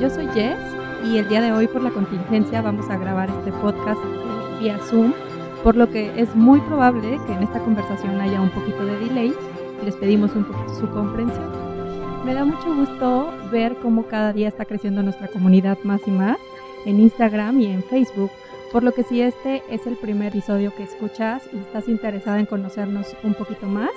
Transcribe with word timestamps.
Yo 0.00 0.10
soy 0.10 0.26
Jess 0.28 0.58
y 1.04 1.18
el 1.18 1.28
día 1.28 1.40
de 1.40 1.52
hoy 1.52 1.68
por 1.68 1.80
la 1.80 1.90
contingencia 1.90 2.60
vamos 2.62 2.90
a 2.90 2.96
grabar 2.96 3.30
este 3.30 3.52
podcast 3.52 4.00
vía 4.60 4.78
Zoom, 4.78 5.12
por 5.62 5.76
lo 5.76 5.88
que 5.88 6.20
es 6.20 6.34
muy 6.34 6.60
probable 6.62 7.20
que 7.26 7.32
en 7.32 7.44
esta 7.44 7.60
conversación 7.60 8.20
haya 8.20 8.40
un 8.40 8.50
poquito 8.50 8.84
de 8.84 8.98
delay 8.98 9.32
y 9.80 9.84
les 9.84 9.94
pedimos 9.94 10.34
un 10.34 10.44
poquito 10.44 10.74
su 10.74 10.90
comprensión. 10.90 11.48
Me 12.24 12.34
da 12.34 12.44
mucho 12.44 12.74
gusto 12.74 13.32
ver 13.52 13.76
cómo 13.76 14.06
cada 14.06 14.32
día 14.32 14.48
está 14.48 14.64
creciendo 14.64 15.02
nuestra 15.02 15.28
comunidad 15.28 15.78
más 15.84 16.00
y 16.06 16.10
más 16.10 16.38
en 16.86 16.98
Instagram 16.98 17.60
y 17.60 17.66
en 17.66 17.84
Facebook, 17.84 18.30
por 18.72 18.82
lo 18.82 18.92
que 18.92 19.04
si 19.04 19.20
este 19.20 19.62
es 19.70 19.86
el 19.86 19.96
primer 19.96 20.28
episodio 20.28 20.74
que 20.74 20.82
escuchas 20.82 21.48
y 21.52 21.58
estás 21.58 21.88
interesada 21.88 22.40
en 22.40 22.46
conocernos 22.46 23.14
un 23.22 23.34
poquito 23.34 23.66
más, 23.66 23.92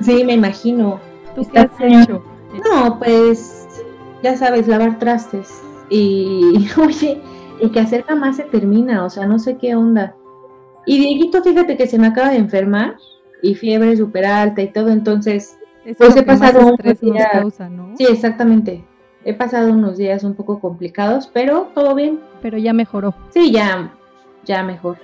Sí, 0.01 0.23
me 0.23 0.33
imagino. 0.33 0.99
¿Tú 1.35 1.47
qué 1.53 1.59
has 1.59 1.69
hecho? 1.79 2.23
No, 2.65 2.97
pues 2.97 3.67
ya 4.23 4.35
sabes, 4.35 4.67
lavar 4.67 4.97
trastes. 4.97 5.61
Y 5.91 6.67
oye, 6.83 7.21
el 7.61 7.71
que 7.71 7.79
hacer 7.79 8.03
jamás 8.05 8.37
se 8.37 8.43
termina, 8.45 9.05
o 9.05 9.11
sea, 9.11 9.27
no 9.27 9.37
sé 9.37 9.57
qué 9.57 9.75
onda. 9.75 10.15
Y 10.87 10.97
Dieguito, 10.97 11.43
fíjate 11.43 11.77
que 11.77 11.85
se 11.85 11.99
me 11.99 12.07
acaba 12.07 12.29
de 12.29 12.37
enfermar 12.37 12.95
y 13.41 13.55
fiebre 13.55 13.95
súper 13.97 14.25
alta 14.25 14.61
y 14.61 14.67
todo, 14.67 14.89
entonces, 14.89 15.57
Es 15.85 15.97
pues 15.97 16.15
he 16.15 16.23
pasado 16.23 16.75
causa, 17.31 17.69
¿no? 17.69 17.95
Sí, 17.97 18.05
exactamente. 18.09 18.83
He 19.23 19.33
pasado 19.33 19.71
unos 19.71 19.97
días 19.97 20.23
un 20.23 20.33
poco 20.33 20.59
complicados, 20.59 21.29
pero 21.31 21.69
todo 21.75 21.93
bien. 21.93 22.19
Pero 22.41 22.57
ya 22.57 22.73
mejoró. 22.73 23.13
Sí, 23.29 23.51
ya, 23.51 23.93
ya 24.45 24.63
mejor. 24.63 24.97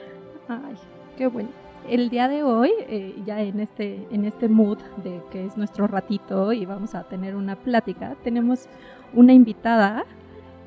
Ay, 0.47 0.75
qué 1.17 1.27
bueno. 1.27 1.49
El 1.87 2.09
día 2.09 2.27
de 2.27 2.43
hoy, 2.43 2.71
eh, 2.89 3.15
ya 3.25 3.41
en 3.41 3.59
este, 3.59 4.07
en 4.11 4.25
este 4.25 4.49
mood 4.49 4.79
de 5.03 5.21
que 5.31 5.45
es 5.45 5.55
nuestro 5.55 5.87
ratito 5.87 6.51
y 6.51 6.65
vamos 6.65 6.95
a 6.95 7.03
tener 7.03 7.35
una 7.35 7.55
plática, 7.55 8.15
tenemos 8.23 8.67
una 9.13 9.31
invitada, 9.31 10.03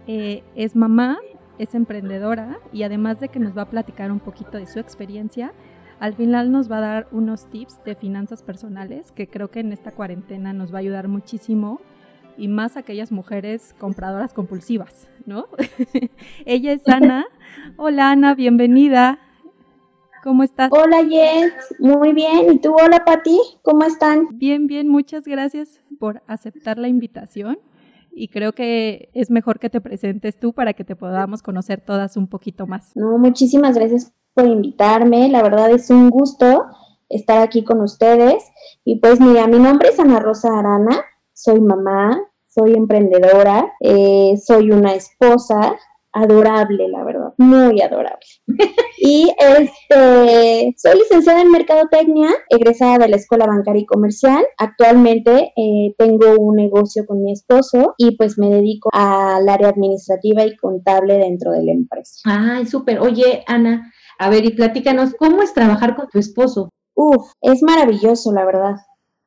eh, 0.07 0.43
es 0.55 0.75
mamá, 0.75 1.19
es 1.59 1.75
emprendedora 1.75 2.59
y 2.73 2.85
además 2.85 3.21
de 3.21 3.29
que 3.29 3.39
nos 3.39 3.57
va 3.57 3.63
a 3.63 3.69
platicar 3.69 4.11
un 4.11 4.21
poquito 4.21 4.57
de 4.57 4.67
su 4.67 4.79
experiencia, 4.79 5.53
al 6.01 6.15
final 6.15 6.51
nos 6.51 6.71
va 6.71 6.79
a 6.79 6.81
dar 6.81 7.09
unos 7.13 7.47
tips 7.51 7.85
de 7.85 7.95
finanzas 7.95 8.43
personales 8.43 9.13
que 9.13 9.29
creo 9.29 9.51
que 9.51 9.61
en 9.61 9.71
esta 9.71 9.93
cuarentena 9.93 10.55
nos 10.55 10.73
va 10.73 10.79
a 10.79 10.81
ayudar 10.81 11.09
muchísimo 11.09 11.81
y 12.39 12.49
más 12.49 12.79
aquellas 12.79 13.13
mujeres 13.13 13.75
compradoras 13.79 14.33
compulsivas, 14.33 15.11
¿no? 15.27 15.47
Ella 16.47 16.73
es 16.73 16.89
Ana. 16.89 17.27
Hola 17.77 18.11
Ana, 18.11 18.35
bienvenida. 18.35 19.19
¿Cómo 20.25 20.43
estás? 20.43 20.71
Hola 20.73 21.05
Jess, 21.07 21.53
muy 21.79 22.15
bien. 22.15 22.51
¿Y 22.51 22.59
tú? 22.59 22.73
Hola 22.73 23.05
Pati, 23.05 23.39
¿cómo 23.63 23.85
están? 23.85 24.27
Bien, 24.33 24.67
bien, 24.67 24.89
muchas 24.89 25.25
gracias 25.25 25.83
por 25.99 26.23
aceptar 26.27 26.79
la 26.79 26.89
invitación 26.89 27.59
y 28.11 28.29
creo 28.29 28.55
que 28.55 29.11
es 29.13 29.31
mejor 29.31 29.59
que 29.59 29.69
te 29.69 29.83
presentes 29.83 30.39
tú 30.39 30.55
para 30.55 30.73
que 30.73 30.85
te 30.85 30.97
podamos 30.97 31.43
conocer 31.43 31.83
todas 31.83 32.17
un 32.17 32.27
poquito 32.27 32.67
más. 32.67 32.93
No, 32.97 33.19
muchísimas 33.19 33.77
gracias 33.77 34.15
por 34.35 34.47
invitarme. 34.47 35.29
La 35.29 35.43
verdad 35.43 35.71
es 35.71 35.91
un 35.91 36.11
gusto 36.11 36.67
estar 37.09 37.43
aquí 37.43 37.65
con 37.65 37.81
ustedes. 37.81 38.45
Y 38.85 39.01
pues 39.01 39.21
mira, 39.21 39.47
mi 39.47 39.59
nombre 39.59 39.91
es 39.91 39.99
Ana 39.99 40.21
Rosa 40.21 40.59
Arana, 40.59 41.05
soy 41.33 41.61
mamá, 41.61 42.19
soy 42.49 42.75
emprendedora, 42.75 43.73
eh, 43.81 44.35
soy 44.43 44.71
una 44.71 44.95
esposa 44.95 45.77
adorable, 46.13 46.89
la 46.89 47.05
verdad, 47.05 47.33
muy 47.39 47.81
adorable. 47.81 48.27
y 48.99 49.33
este, 49.39 50.75
soy 50.77 50.99
licenciada 50.99 51.41
en 51.41 51.51
Mercadotecnia, 51.51 52.31
egresada 52.49 52.99
de 52.99 53.09
la 53.09 53.17
Escuela 53.17 53.47
Bancaria 53.47 53.83
y 53.83 53.87
Comercial. 53.87 54.45
Actualmente 54.59 55.53
eh, 55.57 55.95
tengo 55.99 56.35
un 56.37 56.57
negocio 56.57 57.07
con 57.07 57.23
mi 57.23 57.33
esposo 57.33 57.95
y 57.97 58.17
pues 58.17 58.39
me 58.39 58.51
dedico 58.51 58.91
al 58.93 59.49
área 59.49 59.69
administrativa 59.69 60.45
y 60.45 60.57
contable 60.57 61.19
dentro 61.19 61.53
de 61.53 61.63
la 61.65 61.73
empresa. 61.73 62.21
Ay, 62.25 62.67
súper. 62.67 62.99
Oye, 63.01 63.45
Ana, 63.47 63.93
a 64.21 64.29
ver, 64.29 64.45
y 64.45 64.51
platícanos, 64.51 65.15
¿cómo 65.19 65.41
es 65.41 65.55
trabajar 65.55 65.97
con 65.97 66.07
tu 66.09 66.19
esposo? 66.19 66.69
Uf, 66.95 67.33
es 67.41 67.63
maravilloso, 67.63 68.33
la 68.33 68.45
verdad. 68.45 68.77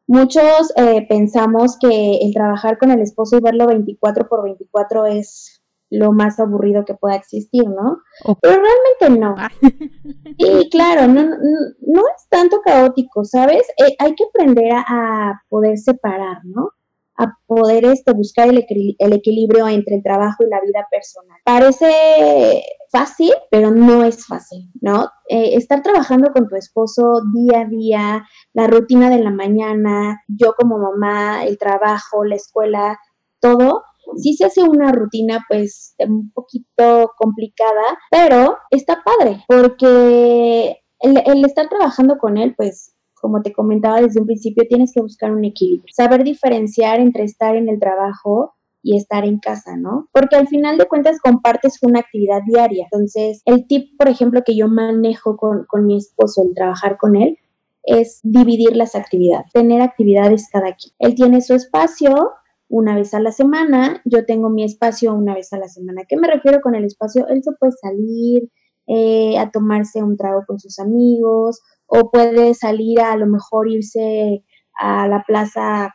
Muchos 0.06 0.72
eh, 0.76 1.08
pensamos 1.10 1.78
que 1.80 2.20
el 2.22 2.32
trabajar 2.32 2.78
con 2.78 2.92
el 2.92 3.02
esposo 3.02 3.38
y 3.38 3.42
verlo 3.42 3.66
24 3.66 4.30
por 4.30 4.44
24 4.44 5.08
es 5.08 5.64
lo 5.90 6.12
más 6.12 6.40
aburrido 6.40 6.86
que 6.86 6.94
pueda 6.94 7.16
existir, 7.16 7.64
¿no? 7.68 8.04
Pero 8.40 8.62
realmente 8.62 9.20
no. 9.20 9.36
Y 10.38 10.70
claro, 10.70 11.08
no, 11.08 11.24
no, 11.24 11.38
no 11.82 12.02
es 12.16 12.28
tanto 12.30 12.62
caótico, 12.62 13.26
¿sabes? 13.26 13.64
Eh, 13.84 13.96
hay 13.98 14.14
que 14.14 14.26
aprender 14.26 14.74
a, 14.74 14.84
a 14.88 15.44
poder 15.50 15.80
separar, 15.80 16.38
¿no? 16.44 16.70
A 17.18 17.38
poder 17.46 17.86
este, 17.86 18.14
buscar 18.14 18.50
el, 18.50 18.66
el 18.98 19.14
equilibrio 19.14 19.68
entre 19.68 19.96
el 19.96 20.04
trabajo 20.04 20.44
y 20.44 20.50
la 20.50 20.62
vida 20.62 20.88
personal. 20.90 21.38
Parece 21.46 22.64
fácil, 22.94 23.34
pero 23.50 23.72
no 23.72 24.04
es 24.04 24.26
fácil, 24.26 24.70
¿no? 24.80 25.10
Eh, 25.28 25.56
estar 25.56 25.82
trabajando 25.82 26.32
con 26.32 26.48
tu 26.48 26.56
esposo 26.56 27.22
día 27.34 27.62
a 27.62 27.66
día, 27.66 28.26
la 28.54 28.68
rutina 28.68 29.10
de 29.10 29.20
la 29.20 29.32
mañana, 29.32 30.22
yo 30.28 30.54
como 30.54 30.78
mamá, 30.78 31.44
el 31.44 31.58
trabajo, 31.58 32.24
la 32.24 32.36
escuela, 32.36 33.00
todo, 33.42 33.84
sí 34.18 34.36
se 34.36 34.46
hace 34.46 34.64
una 34.64 34.92
rutina 34.92 35.44
pues 35.50 35.96
un 36.00 36.32
poquito 36.32 37.12
complicada, 37.18 37.98
pero 38.12 38.58
está 38.70 39.04
padre 39.04 39.44
porque 39.48 40.84
el 41.00 41.46
estar 41.46 41.68
trabajando 41.68 42.18
con 42.18 42.38
él 42.38 42.54
pues 42.56 42.94
como 43.24 43.42
te 43.42 43.54
comentaba 43.54 44.02
desde 44.02 44.20
un 44.20 44.26
principio, 44.26 44.66
tienes 44.68 44.92
que 44.94 45.00
buscar 45.00 45.32
un 45.32 45.46
equilibrio, 45.46 45.94
saber 45.96 46.26
diferenciar 46.26 47.00
entre 47.00 47.24
estar 47.24 47.56
en 47.56 47.70
el 47.70 47.80
trabajo 47.80 48.54
y 48.82 48.98
estar 48.98 49.24
en 49.24 49.40
casa, 49.40 49.78
¿no? 49.78 50.10
Porque 50.12 50.36
al 50.36 50.50
final 50.50 50.78
de 50.78 50.88
cuentas 50.88 51.22
compartes 51.22 51.80
una 51.84 52.02
actividad 52.02 52.42
diaria. 52.46 52.90
Entonces, 52.92 53.42
el 53.46 53.66
tip, 53.66 53.98
por 53.98 54.10
ejemplo, 54.10 54.42
que 54.46 54.58
yo 54.58 54.68
manejo 54.68 55.38
con, 55.38 55.64
con 55.70 55.86
mi 55.86 55.96
esposo, 55.96 56.44
el 56.44 56.54
trabajar 56.54 56.98
con 56.98 57.16
él, 57.16 57.38
es 57.84 58.20
dividir 58.24 58.76
las 58.76 58.94
actividades, 58.94 59.54
tener 59.54 59.82
actividades 59.82 60.50
cada 60.52 60.76
quien. 60.76 60.94
Él 61.00 61.16
tiene 61.16 61.40
su 61.40 61.54
espacio 61.54 62.32
una 62.68 62.94
vez 62.94 63.14
a 63.14 63.22
la 63.22 63.32
semana, 63.32 64.02
yo 64.04 64.26
tengo 64.26 64.50
mi 64.50 64.66
espacio 64.66 65.14
una 65.14 65.34
vez 65.34 65.54
a 65.54 65.58
la 65.58 65.70
semana. 65.70 66.02
¿Qué 66.10 66.18
me 66.18 66.28
refiero 66.28 66.60
con 66.60 66.76
el 66.76 66.84
espacio? 66.84 67.26
Él 67.30 67.42
se 67.42 67.54
puede 67.54 67.72
salir 67.72 68.50
eh, 68.88 69.38
a 69.38 69.50
tomarse 69.50 70.04
un 70.04 70.18
trago 70.18 70.44
con 70.46 70.60
sus 70.60 70.78
amigos 70.78 71.62
o 71.96 72.10
puede 72.10 72.56
salir 72.56 73.02
a, 73.02 73.16
lo 73.16 73.28
mejor 73.28 73.70
irse 73.70 74.44
a 74.74 75.08
la 75.08 75.24
plaza 75.28 75.86
a 75.86 75.94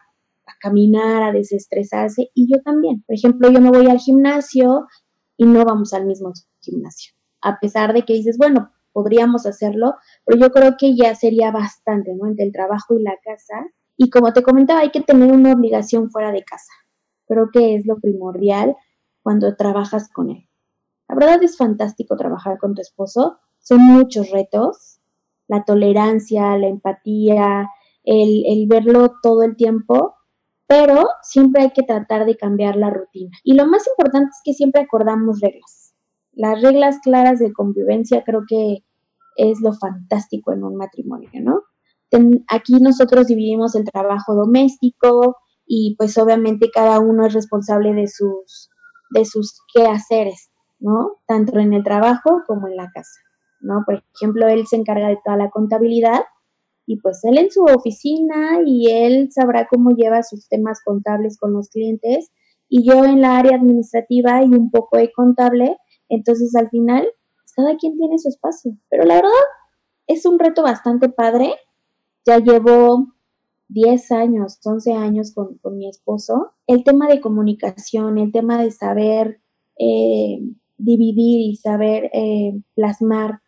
caminar, 0.60 1.24
a 1.24 1.32
desestresarse 1.32 2.30
y 2.34 2.48
yo 2.48 2.62
también. 2.62 3.02
Por 3.02 3.16
ejemplo, 3.16 3.50
yo 3.50 3.60
me 3.60 3.70
voy 3.70 3.88
al 3.88 3.98
gimnasio 3.98 4.86
y 5.36 5.44
no 5.44 5.64
vamos 5.64 5.92
al 5.94 6.06
mismo 6.06 6.32
gimnasio. 6.60 7.14
A 7.40 7.58
pesar 7.58 7.92
de 7.94 8.02
que 8.02 8.12
dices, 8.12 8.38
bueno, 8.38 8.70
podríamos 8.92 9.44
hacerlo, 9.44 9.96
pero 10.24 10.38
yo 10.38 10.50
creo 10.52 10.76
que 10.78 10.94
ya 10.96 11.16
sería 11.16 11.50
bastante, 11.50 12.14
¿no? 12.14 12.28
Entre 12.28 12.46
el 12.46 12.52
trabajo 12.52 12.94
y 12.94 13.02
la 13.02 13.16
casa. 13.24 13.66
Y 13.96 14.08
como 14.08 14.32
te 14.32 14.44
comentaba, 14.44 14.80
hay 14.80 14.92
que 14.92 15.00
tener 15.00 15.32
una 15.32 15.52
obligación 15.52 16.12
fuera 16.12 16.30
de 16.30 16.44
casa. 16.44 16.72
Creo 17.26 17.50
que 17.52 17.74
es 17.74 17.86
lo 17.86 17.98
primordial 17.98 18.76
cuando 19.24 19.56
trabajas 19.56 20.08
con 20.12 20.30
él. 20.30 20.48
La 21.08 21.16
verdad 21.16 21.42
es 21.42 21.56
fantástico 21.56 22.16
trabajar 22.16 22.58
con 22.58 22.74
tu 22.74 22.82
esposo, 22.82 23.40
son 23.58 23.80
muchos 23.80 24.30
retos, 24.30 24.87
la 25.48 25.64
tolerancia, 25.64 26.56
la 26.56 26.68
empatía, 26.68 27.68
el, 28.04 28.66
verlo 28.68 29.14
todo 29.22 29.42
el 29.42 29.56
tiempo, 29.56 30.14
pero 30.66 31.08
siempre 31.22 31.62
hay 31.62 31.70
que 31.72 31.82
tratar 31.82 32.26
de 32.26 32.36
cambiar 32.36 32.76
la 32.76 32.90
rutina. 32.90 33.36
Y 33.42 33.54
lo 33.54 33.66
más 33.66 33.86
importante 33.88 34.30
es 34.30 34.40
que 34.44 34.52
siempre 34.52 34.82
acordamos 34.82 35.40
reglas. 35.40 35.94
Las 36.32 36.62
reglas 36.62 36.98
claras 37.02 37.38
de 37.38 37.52
convivencia 37.52 38.22
creo 38.24 38.42
que 38.46 38.84
es 39.36 39.60
lo 39.60 39.72
fantástico 39.72 40.52
en 40.52 40.64
un 40.64 40.76
matrimonio, 40.76 41.30
¿no? 41.42 41.62
aquí 42.48 42.76
nosotros 42.80 43.26
dividimos 43.26 43.74
el 43.74 43.84
trabajo 43.84 44.34
doméstico 44.34 45.36
y 45.66 45.94
pues 45.98 46.16
obviamente 46.16 46.70
cada 46.72 47.00
uno 47.00 47.26
es 47.26 47.34
responsable 47.34 47.92
de 47.92 48.08
sus, 48.08 48.70
de 49.10 49.26
sus 49.26 49.60
quehaceres, 49.74 50.50
¿no? 50.78 51.18
Tanto 51.26 51.58
en 51.58 51.74
el 51.74 51.84
trabajo 51.84 52.42
como 52.46 52.66
en 52.66 52.76
la 52.76 52.90
casa, 52.94 53.20
¿no? 53.60 53.82
Por 53.86 54.02
ejemplo, 54.14 54.48
él 54.48 54.66
se 54.66 54.76
encarga 54.76 55.08
de 55.08 55.18
toda 55.24 55.36
la 55.36 55.50
contabilidad 55.50 56.22
y 56.86 57.00
pues 57.00 57.22
él 57.24 57.38
en 57.38 57.50
su 57.50 57.64
oficina 57.64 58.60
y 58.64 58.90
él 58.90 59.30
sabrá 59.30 59.66
cómo 59.68 59.90
lleva 59.90 60.22
sus 60.22 60.48
temas 60.48 60.80
contables 60.84 61.38
con 61.38 61.52
los 61.52 61.68
clientes 61.68 62.30
y 62.68 62.88
yo 62.88 63.04
en 63.04 63.20
la 63.20 63.38
área 63.38 63.56
administrativa 63.56 64.42
y 64.42 64.48
un 64.48 64.70
poco 64.70 64.96
de 64.98 65.12
contable, 65.12 65.76
entonces 66.08 66.54
al 66.54 66.70
final 66.70 67.06
pues, 67.36 67.52
cada 67.54 67.76
quien 67.76 67.96
tiene 67.96 68.18
su 68.18 68.28
espacio, 68.28 68.76
pero 68.88 69.04
la 69.04 69.16
verdad 69.16 69.30
es 70.06 70.24
un 70.24 70.38
reto 70.38 70.62
bastante 70.62 71.08
padre 71.08 71.54
ya 72.28 72.38
llevo 72.40 73.14
10 73.68 74.12
años, 74.12 74.58
11 74.62 74.92
años 74.92 75.32
con, 75.32 75.58
mi 75.78 75.88
esposo. 75.88 76.52
El 76.66 76.84
tema 76.84 77.08
de 77.08 77.22
comunicación, 77.22 78.18
el 78.18 78.32
tema 78.32 78.62
de 78.62 78.70
saber 78.70 79.40
eh, 79.78 80.38
dividir 80.76 81.40
y 81.40 81.56
saber 81.56 82.10
eh, 82.12 82.52
plasmar 82.74 83.40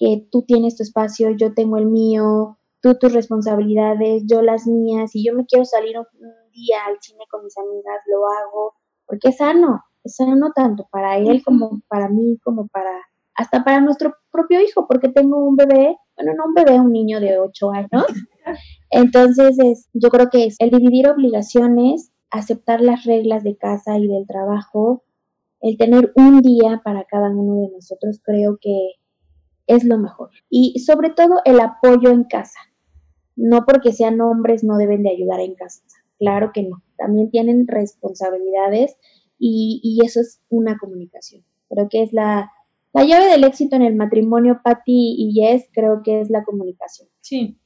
que 0.00 0.26
tú 0.32 0.42
tienes 0.42 0.76
tu 0.76 0.82
espacio, 0.82 1.30
yo 1.30 1.54
tengo 1.54 1.76
el 1.76 1.86
mío, 1.86 2.58
tú 2.80 2.96
tus 2.98 3.12
responsabilidades, 3.12 4.24
yo 4.26 4.42
las 4.42 4.66
mías, 4.66 5.14
y 5.14 5.24
yo 5.24 5.34
me 5.34 5.46
quiero 5.46 5.64
salir 5.64 5.96
un, 5.98 6.06
día 6.52 6.78
al 6.88 6.96
cine 7.00 7.24
con 7.30 7.44
mis 7.44 7.56
amigas, 7.56 8.00
lo 8.06 8.26
hago, 8.26 8.74
porque 9.06 9.28
es 9.28 9.36
sano, 9.36 9.84
es 10.02 10.16
sano 10.16 10.50
tanto 10.52 10.88
para 10.90 11.16
él 11.16 11.42
como 11.44 11.80
para 11.86 12.08
mí, 12.08 12.38
como 12.42 12.66
para, 12.66 12.90
hasta 13.36 13.62
para 13.62 13.80
nuestro 13.80 14.14
propio 14.32 14.60
hijo, 14.60 14.88
porque 14.88 15.10
tengo 15.10 15.38
un 15.38 15.54
bebé 15.54 15.96
bueno, 16.20 16.36
no 16.36 16.44
un 16.48 16.54
bebé, 16.54 16.78
un 16.78 16.92
niño 16.92 17.20
de 17.20 17.38
8 17.38 17.70
años. 17.70 17.88
Entonces, 18.90 19.58
es, 19.58 19.88
yo 19.94 20.10
creo 20.10 20.28
que 20.30 20.46
es 20.46 20.56
el 20.58 20.70
dividir 20.70 21.08
obligaciones, 21.08 22.12
aceptar 22.30 22.80
las 22.80 23.04
reglas 23.04 23.42
de 23.42 23.56
casa 23.56 23.96
y 23.98 24.06
del 24.06 24.26
trabajo, 24.26 25.02
el 25.60 25.76
tener 25.76 26.12
un 26.16 26.40
día 26.40 26.80
para 26.84 27.04
cada 27.04 27.30
uno 27.30 27.62
de 27.62 27.72
nosotros, 27.72 28.20
creo 28.22 28.58
que 28.60 28.92
es 29.70 29.84
lo 29.84 29.98
mejor. 29.98 30.30
Y 30.48 30.80
sobre 30.80 31.10
todo 31.10 31.40
el 31.44 31.60
apoyo 31.60 32.10
en 32.10 32.24
casa. 32.24 32.58
No 33.36 33.64
porque 33.64 33.92
sean 33.92 34.20
hombres 34.20 34.64
no 34.64 34.76
deben 34.76 35.02
de 35.02 35.10
ayudar 35.10 35.40
en 35.40 35.54
casa. 35.54 35.82
Claro 36.18 36.50
que 36.52 36.64
no. 36.64 36.82
También 36.98 37.30
tienen 37.30 37.66
responsabilidades 37.66 38.96
y, 39.38 39.80
y 39.82 40.04
eso 40.04 40.20
es 40.20 40.42
una 40.48 40.76
comunicación. 40.76 41.44
Creo 41.68 41.88
que 41.88 42.02
es 42.02 42.12
la, 42.12 42.50
la 42.92 43.04
llave 43.04 43.26
del 43.26 43.44
éxito 43.44 43.76
en 43.76 43.82
el 43.82 43.94
matrimonio, 43.94 44.60
Patty 44.62 45.14
y 45.16 45.32
Jess, 45.32 45.68
creo 45.72 46.02
que 46.02 46.20
es 46.20 46.30
la 46.30 46.44
comunicación. 46.44 47.08
Sí. 47.20 47.56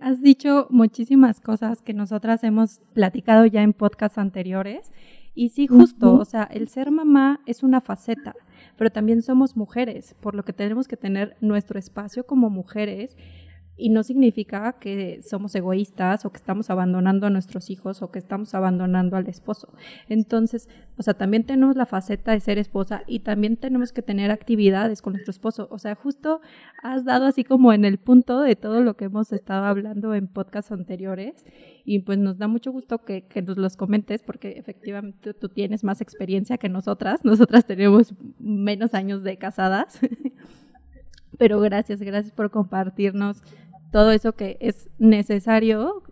Has 0.00 0.20
dicho 0.20 0.66
muchísimas 0.70 1.40
cosas 1.40 1.82
que 1.82 1.94
nosotras 1.94 2.42
hemos 2.42 2.80
platicado 2.92 3.46
ya 3.46 3.62
en 3.62 3.72
podcasts 3.72 4.18
anteriores. 4.18 4.92
Y 5.34 5.50
sí, 5.50 5.66
justo, 5.66 6.14
o 6.14 6.24
sea, 6.24 6.44
el 6.44 6.68
ser 6.68 6.90
mamá 6.90 7.40
es 7.46 7.62
una 7.62 7.80
faceta, 7.80 8.34
pero 8.76 8.90
también 8.90 9.22
somos 9.22 9.56
mujeres, 9.56 10.14
por 10.20 10.34
lo 10.34 10.44
que 10.44 10.52
tenemos 10.52 10.88
que 10.88 10.96
tener 10.96 11.36
nuestro 11.40 11.78
espacio 11.78 12.24
como 12.26 12.50
mujeres 12.50 13.16
y 13.76 13.88
no 13.88 14.04
significa 14.04 14.76
que 14.78 15.20
somos 15.22 15.54
egoístas 15.54 16.24
o 16.24 16.30
que 16.30 16.36
estamos 16.36 16.70
abandonando 16.70 17.26
a 17.26 17.30
nuestros 17.30 17.70
hijos 17.70 18.02
o 18.02 18.10
que 18.10 18.20
estamos 18.20 18.54
abandonando 18.54 19.16
al 19.16 19.28
esposo. 19.28 19.72
Entonces, 20.08 20.68
o 20.96 21.02
sea, 21.02 21.14
también 21.14 21.44
tenemos 21.44 21.74
la 21.74 21.86
faceta 21.86 22.32
de 22.32 22.40
ser 22.40 22.58
esposa 22.58 23.02
y 23.08 23.20
también 23.20 23.56
tenemos 23.56 23.92
que 23.92 24.02
tener 24.02 24.30
actividades 24.30 25.02
con 25.02 25.14
nuestro 25.14 25.32
esposo. 25.32 25.66
O 25.72 25.78
sea, 25.78 25.96
justo 25.96 26.40
has 26.82 27.04
dado 27.04 27.26
así 27.26 27.42
como 27.42 27.72
en 27.72 27.84
el 27.84 27.98
punto 27.98 28.40
de 28.40 28.54
todo 28.54 28.80
lo 28.80 28.96
que 28.96 29.06
hemos 29.06 29.32
estado 29.32 29.64
hablando 29.64 30.14
en 30.14 30.28
podcasts 30.28 30.70
anteriores 30.70 31.44
y 31.84 31.98
pues 32.00 32.18
nos 32.18 32.38
da 32.38 32.46
mucho 32.46 32.70
gusto 32.70 33.04
que, 33.04 33.22
que 33.22 33.42
nos 33.42 33.56
los 33.56 33.76
comentes 33.76 34.22
porque 34.22 34.52
efectivamente 34.52 35.34
tú 35.34 35.48
tienes 35.48 35.82
más 35.82 36.00
experiencia 36.00 36.58
que 36.58 36.68
nosotras. 36.68 37.24
Nosotras 37.24 37.66
tenemos 37.66 38.14
menos 38.38 38.94
años 38.94 39.24
de 39.24 39.36
casadas. 39.36 39.98
Pero 41.38 41.60
gracias, 41.60 42.00
gracias 42.00 42.32
por 42.32 42.50
compartirnos 42.50 43.42
todo 43.94 44.10
eso 44.10 44.32
que 44.32 44.56
es 44.58 44.90
necesario 44.98 46.02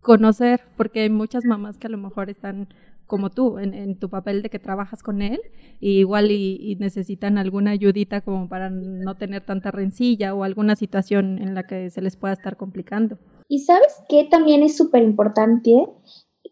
conocer, 0.00 0.60
porque 0.76 1.00
hay 1.00 1.10
muchas 1.10 1.44
mamás 1.44 1.78
que 1.78 1.88
a 1.88 1.90
lo 1.90 1.98
mejor 1.98 2.30
están 2.30 2.68
como 3.08 3.30
tú, 3.30 3.58
en, 3.58 3.98
tu 3.98 4.08
papel 4.08 4.40
de 4.40 4.50
que 4.50 4.60
trabajas 4.60 5.02
con 5.02 5.20
él, 5.20 5.40
y 5.80 5.98
igual 5.98 6.30
y, 6.30 6.76
necesitan 6.78 7.38
alguna 7.38 7.72
ayudita 7.72 8.20
como 8.20 8.48
para 8.48 8.70
no 8.70 9.16
tener 9.16 9.44
tanta 9.44 9.72
rencilla 9.72 10.32
o 10.32 10.44
alguna 10.44 10.76
situación 10.76 11.38
en 11.38 11.56
la 11.56 11.66
que 11.66 11.90
se 11.90 12.02
les 12.02 12.16
pueda 12.16 12.34
estar 12.34 12.56
complicando. 12.56 13.18
Y 13.48 13.64
sabes 13.64 14.00
que 14.08 14.28
también 14.30 14.62
es 14.62 14.76
súper 14.76 15.02
importante 15.02 15.72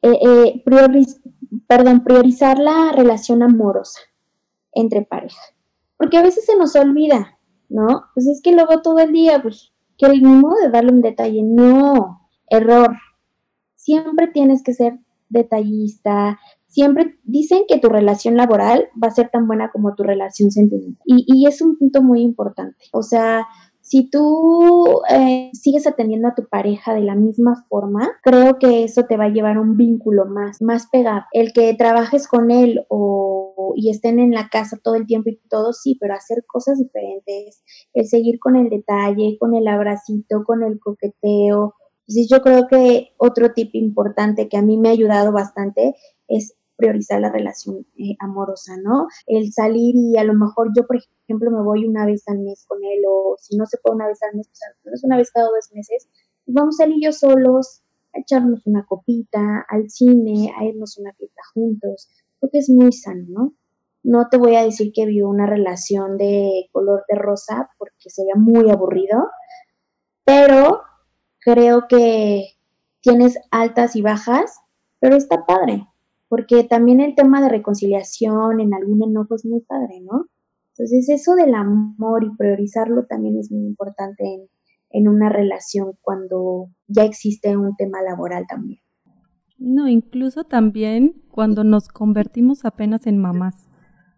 eh, 0.02 0.18
eh, 0.20 0.64
priorizar 0.64 2.58
la 2.58 2.90
relación 2.90 3.44
amorosa 3.44 4.00
entre 4.72 5.02
pareja, 5.02 5.40
porque 5.96 6.18
a 6.18 6.22
veces 6.22 6.44
se 6.44 6.56
nos 6.56 6.74
olvida, 6.74 7.38
¿no? 7.68 8.06
Pues 8.14 8.26
es 8.26 8.42
que 8.42 8.50
luego 8.50 8.82
todo 8.82 8.98
el 8.98 9.12
día, 9.12 9.40
pues 9.40 9.72
que 9.98 10.06
el 10.06 10.22
modo 10.22 10.54
de 10.62 10.70
darle 10.70 10.92
un 10.92 11.02
detalle, 11.02 11.42
no, 11.42 12.20
error. 12.48 12.96
Siempre 13.74 14.28
tienes 14.28 14.62
que 14.62 14.72
ser 14.72 14.98
detallista, 15.28 16.38
siempre 16.68 17.18
dicen 17.24 17.64
que 17.66 17.78
tu 17.78 17.88
relación 17.88 18.36
laboral 18.36 18.88
va 19.02 19.08
a 19.08 19.12
ser 19.14 19.30
tan 19.30 19.46
buena 19.46 19.70
como 19.70 19.94
tu 19.94 20.04
relación 20.04 20.50
sentimental. 20.50 21.02
Y, 21.04 21.24
y 21.26 21.46
es 21.46 21.60
un 21.60 21.76
punto 21.76 22.02
muy 22.02 22.22
importante. 22.22 22.84
O 22.92 23.02
sea, 23.02 23.46
si 23.88 24.10
tú 24.10 25.00
eh, 25.08 25.50
sigues 25.54 25.86
atendiendo 25.86 26.28
a 26.28 26.34
tu 26.34 26.46
pareja 26.46 26.92
de 26.92 27.00
la 27.00 27.14
misma 27.14 27.64
forma, 27.70 28.10
creo 28.22 28.58
que 28.58 28.84
eso 28.84 29.04
te 29.04 29.16
va 29.16 29.24
a 29.24 29.30
llevar 29.30 29.58
un 29.58 29.78
vínculo 29.78 30.26
más, 30.26 30.60
más 30.60 30.88
pegado. 30.88 31.22
El 31.32 31.54
que 31.54 31.72
trabajes 31.72 32.28
con 32.28 32.50
él 32.50 32.84
o, 32.90 33.72
y 33.76 33.88
estén 33.88 34.18
en 34.18 34.32
la 34.32 34.50
casa 34.50 34.78
todo 34.82 34.94
el 34.94 35.06
tiempo 35.06 35.30
y 35.30 35.40
todo, 35.48 35.72
sí, 35.72 35.96
pero 35.98 36.12
hacer 36.12 36.44
cosas 36.46 36.78
diferentes, 36.78 37.62
el 37.94 38.06
seguir 38.06 38.38
con 38.38 38.56
el 38.56 38.68
detalle, 38.68 39.38
con 39.40 39.54
el 39.54 39.66
abracito, 39.66 40.44
con 40.44 40.62
el 40.62 40.78
coqueteo. 40.78 41.74
Entonces 42.06 42.28
yo 42.30 42.42
creo 42.42 42.66
que 42.68 43.14
otro 43.16 43.54
tip 43.54 43.74
importante 43.74 44.50
que 44.50 44.58
a 44.58 44.62
mí 44.62 44.76
me 44.76 44.90
ha 44.90 44.92
ayudado 44.92 45.32
bastante 45.32 45.94
es 46.26 46.57
priorizar 46.78 47.20
la 47.20 47.30
relación 47.30 47.84
eh, 47.98 48.16
amorosa, 48.20 48.76
¿no? 48.82 49.08
El 49.26 49.52
salir 49.52 49.94
y 49.96 50.16
a 50.16 50.24
lo 50.24 50.32
mejor 50.32 50.70
yo, 50.74 50.86
por 50.86 50.96
ejemplo, 50.96 51.50
me 51.50 51.62
voy 51.62 51.84
una 51.84 52.06
vez 52.06 52.22
al 52.28 52.38
mes 52.38 52.64
con 52.66 52.78
él 52.82 53.02
o 53.06 53.36
si 53.38 53.56
no 53.56 53.66
se 53.66 53.78
puede 53.78 53.96
una 53.96 54.06
vez 54.06 54.22
al 54.22 54.36
mes, 54.36 54.48
pues 54.82 55.04
una 55.04 55.16
vez 55.16 55.30
cada 55.32 55.48
dos 55.48 55.70
meses, 55.74 56.08
pues 56.46 56.54
vamos 56.54 56.78
él 56.80 56.92
y 56.94 57.04
yo 57.04 57.12
solos 57.12 57.82
a 58.14 58.20
echarnos 58.20 58.66
una 58.66 58.86
copita, 58.86 59.66
al 59.68 59.90
cine, 59.90 60.54
a 60.56 60.64
irnos 60.64 60.98
una 60.98 61.12
fiesta 61.14 61.42
juntos, 61.52 62.08
porque 62.40 62.58
es 62.58 62.70
muy 62.70 62.92
sano, 62.92 63.24
¿no? 63.28 63.54
No 64.04 64.28
te 64.30 64.38
voy 64.38 64.54
a 64.54 64.62
decir 64.62 64.92
que 64.94 65.04
vivo 65.04 65.28
una 65.28 65.46
relación 65.46 66.16
de 66.16 66.68
color 66.70 67.04
de 67.08 67.18
rosa 67.18 67.68
porque 67.76 68.08
sería 68.08 68.36
muy 68.36 68.70
aburrido, 68.70 69.28
pero 70.24 70.82
creo 71.40 71.88
que 71.88 72.52
tienes 73.00 73.36
altas 73.50 73.96
y 73.96 74.02
bajas, 74.02 74.60
pero 75.00 75.16
está 75.16 75.44
padre 75.44 75.88
porque 76.28 76.64
también 76.64 77.00
el 77.00 77.14
tema 77.14 77.40
de 77.40 77.48
reconciliación 77.48 78.60
en 78.60 78.74
algún 78.74 79.02
enojo 79.02 79.34
es 79.34 79.44
muy 79.44 79.60
padre, 79.60 80.00
¿no? 80.02 80.26
Entonces 80.76 81.08
eso 81.08 81.34
del 81.34 81.54
amor 81.54 82.24
y 82.24 82.36
priorizarlo 82.36 83.06
también 83.06 83.36
es 83.38 83.50
muy 83.50 83.66
importante 83.66 84.24
en, 84.24 84.48
en 84.90 85.08
una 85.08 85.28
relación 85.28 85.94
cuando 86.00 86.68
ya 86.86 87.04
existe 87.04 87.56
un 87.56 87.74
tema 87.76 88.02
laboral 88.02 88.46
también. 88.48 88.80
No, 89.58 89.88
incluso 89.88 90.44
también 90.44 91.20
cuando 91.30 91.64
nos 91.64 91.88
convertimos 91.88 92.64
apenas 92.64 93.06
en 93.06 93.18
mamás. 93.18 93.68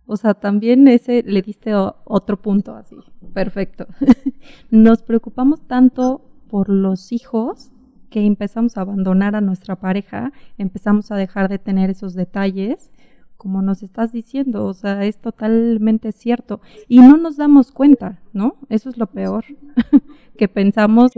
O 0.04 0.16
sea, 0.16 0.34
también 0.34 0.86
ese 0.88 1.22
le 1.22 1.40
diste 1.40 1.72
otro 1.74 2.42
punto 2.42 2.74
así. 2.74 2.96
Perfecto. 3.32 3.86
nos 4.70 5.02
preocupamos 5.02 5.66
tanto 5.66 6.20
por 6.48 6.68
los 6.68 7.12
hijos 7.12 7.70
que 8.10 8.26
empezamos 8.26 8.76
a 8.76 8.82
abandonar 8.82 9.36
a 9.36 9.40
nuestra 9.40 9.76
pareja, 9.76 10.32
empezamos 10.58 11.10
a 11.10 11.16
dejar 11.16 11.48
de 11.48 11.58
tener 11.58 11.90
esos 11.90 12.14
detalles, 12.14 12.90
como 13.36 13.62
nos 13.62 13.82
estás 13.82 14.12
diciendo, 14.12 14.66
o 14.66 14.74
sea, 14.74 15.04
es 15.04 15.18
totalmente 15.18 16.12
cierto. 16.12 16.60
Y 16.88 16.98
no 16.98 17.16
nos 17.16 17.38
damos 17.38 17.72
cuenta, 17.72 18.20
¿no? 18.34 18.56
Eso 18.68 18.90
es 18.90 18.98
lo 18.98 19.06
peor, 19.06 19.44
que 20.36 20.48
pensamos 20.48 21.12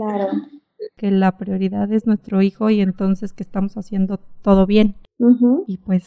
que 0.95 1.11
la 1.11 1.37
prioridad 1.37 1.91
es 1.91 2.05
nuestro 2.05 2.41
hijo 2.41 2.69
y 2.69 2.79
entonces 2.79 3.33
que 3.33 3.43
estamos 3.43 3.75
haciendo 3.75 4.19
todo 4.41 4.65
bien. 4.65 4.95
Y 5.67 5.77
pues... 5.77 6.03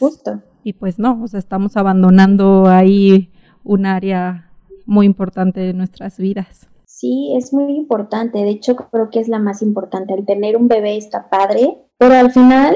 Y 0.63 0.73
pues 0.73 0.99
no, 0.99 1.21
o 1.23 1.27
sea, 1.27 1.39
estamos 1.39 1.77
abandonando 1.77 2.67
ahí 2.67 3.31
un 3.63 3.85
área 3.85 4.51
muy 4.85 5.05
importante 5.05 5.59
de 5.59 5.73
nuestras 5.73 6.17
vidas. 6.17 6.67
Sí, 6.99 7.35
es 7.37 7.53
muy 7.53 7.75
importante. 7.75 8.39
De 8.39 8.49
hecho, 8.49 8.75
creo 8.75 9.11
que 9.11 9.19
es 9.19 9.27
la 9.27 9.37
más 9.37 9.61
importante. 9.61 10.15
El 10.15 10.25
tener 10.25 10.57
un 10.57 10.67
bebé 10.67 10.97
está 10.97 11.29
padre, 11.29 11.77
pero 11.99 12.15
al 12.15 12.31
final 12.31 12.75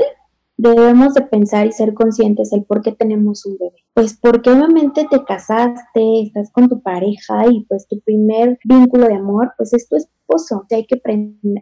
debemos 0.58 1.16
de 1.16 1.24
pensar 1.24 1.66
y 1.66 1.72
ser 1.72 1.96
conscientes 1.96 2.54
el 2.54 2.64
por 2.64 2.84
qué 2.84 2.92
tenemos 2.92 3.48
un 3.48 3.58
bebé. 3.58 3.84
Pues 3.96 4.16
porque 4.22 4.52
obviamente 4.52 5.08
te 5.10 5.24
casaste, 5.24 6.22
estás 6.22 6.52
con 6.52 6.70
tu 6.70 6.84
pareja 6.84 7.48
y 7.50 7.66
pues 7.66 7.88
tu 7.88 8.00
primer 8.02 8.60
vínculo 8.64 9.08
de 9.08 9.16
amor 9.16 9.54
pues 9.58 9.74
es 9.74 9.90
tu 9.90 9.96
esposo. 9.96 10.68
hay 10.70 10.86
que 10.86 11.02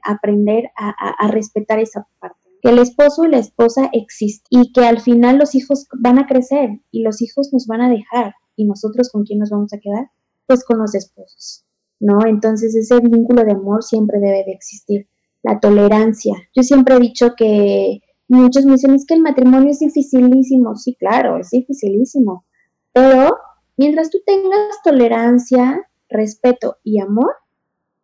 aprender 0.03 0.69
a, 0.75 1.27
respetar 1.29 1.79
esa 1.79 2.09
parte. 2.19 2.35
Que 2.61 2.71
el 2.71 2.79
esposo 2.79 3.23
y 3.23 3.29
la 3.29 3.37
esposa 3.39 3.89
existen 3.93 4.47
y 4.49 4.73
que 4.73 4.85
al 4.85 4.99
final 4.99 5.37
los 5.37 5.55
hijos 5.55 5.87
van 5.97 6.19
a 6.19 6.27
crecer 6.27 6.81
y 6.91 7.03
los 7.03 7.21
hijos 7.21 7.53
nos 7.53 7.67
van 7.67 7.79
a 7.79 7.89
dejar 7.89 8.33
y 8.57 8.65
nosotros 8.65 9.09
con 9.13 9.23
quién 9.23 9.39
nos 9.39 9.49
vamos 9.49 9.71
a 9.71 9.79
quedar? 9.79 10.11
Pues 10.45 10.65
con 10.65 10.79
los 10.79 10.93
esposos, 10.93 11.63
¿no? 11.99 12.19
Entonces 12.25 12.75
ese 12.75 12.99
vínculo 12.99 13.43
de 13.43 13.53
amor 13.53 13.83
siempre 13.83 14.19
debe 14.19 14.43
de 14.45 14.51
existir. 14.51 15.07
La 15.41 15.59
tolerancia. 15.59 16.33
Yo 16.53 16.63
siempre 16.63 16.95
he 16.95 16.99
dicho 16.99 17.33
que 17.37 18.01
Muchos 18.29 18.63
me 18.63 18.73
dicen, 18.73 18.93
es 18.93 19.07
que 19.07 19.15
el 19.15 19.23
matrimonio 19.23 19.71
es 19.71 19.79
dificilísimo. 19.79 20.75
Sí, 20.75 20.95
claro, 20.95 21.37
es 21.37 21.49
dificilísimo. 21.49 22.45
Pero 22.93 23.35
mientras 23.75 24.11
tú 24.11 24.19
tengas 24.23 24.83
tolerancia, 24.83 25.89
respeto 26.07 26.77
y 26.83 27.01
amor, 27.01 27.33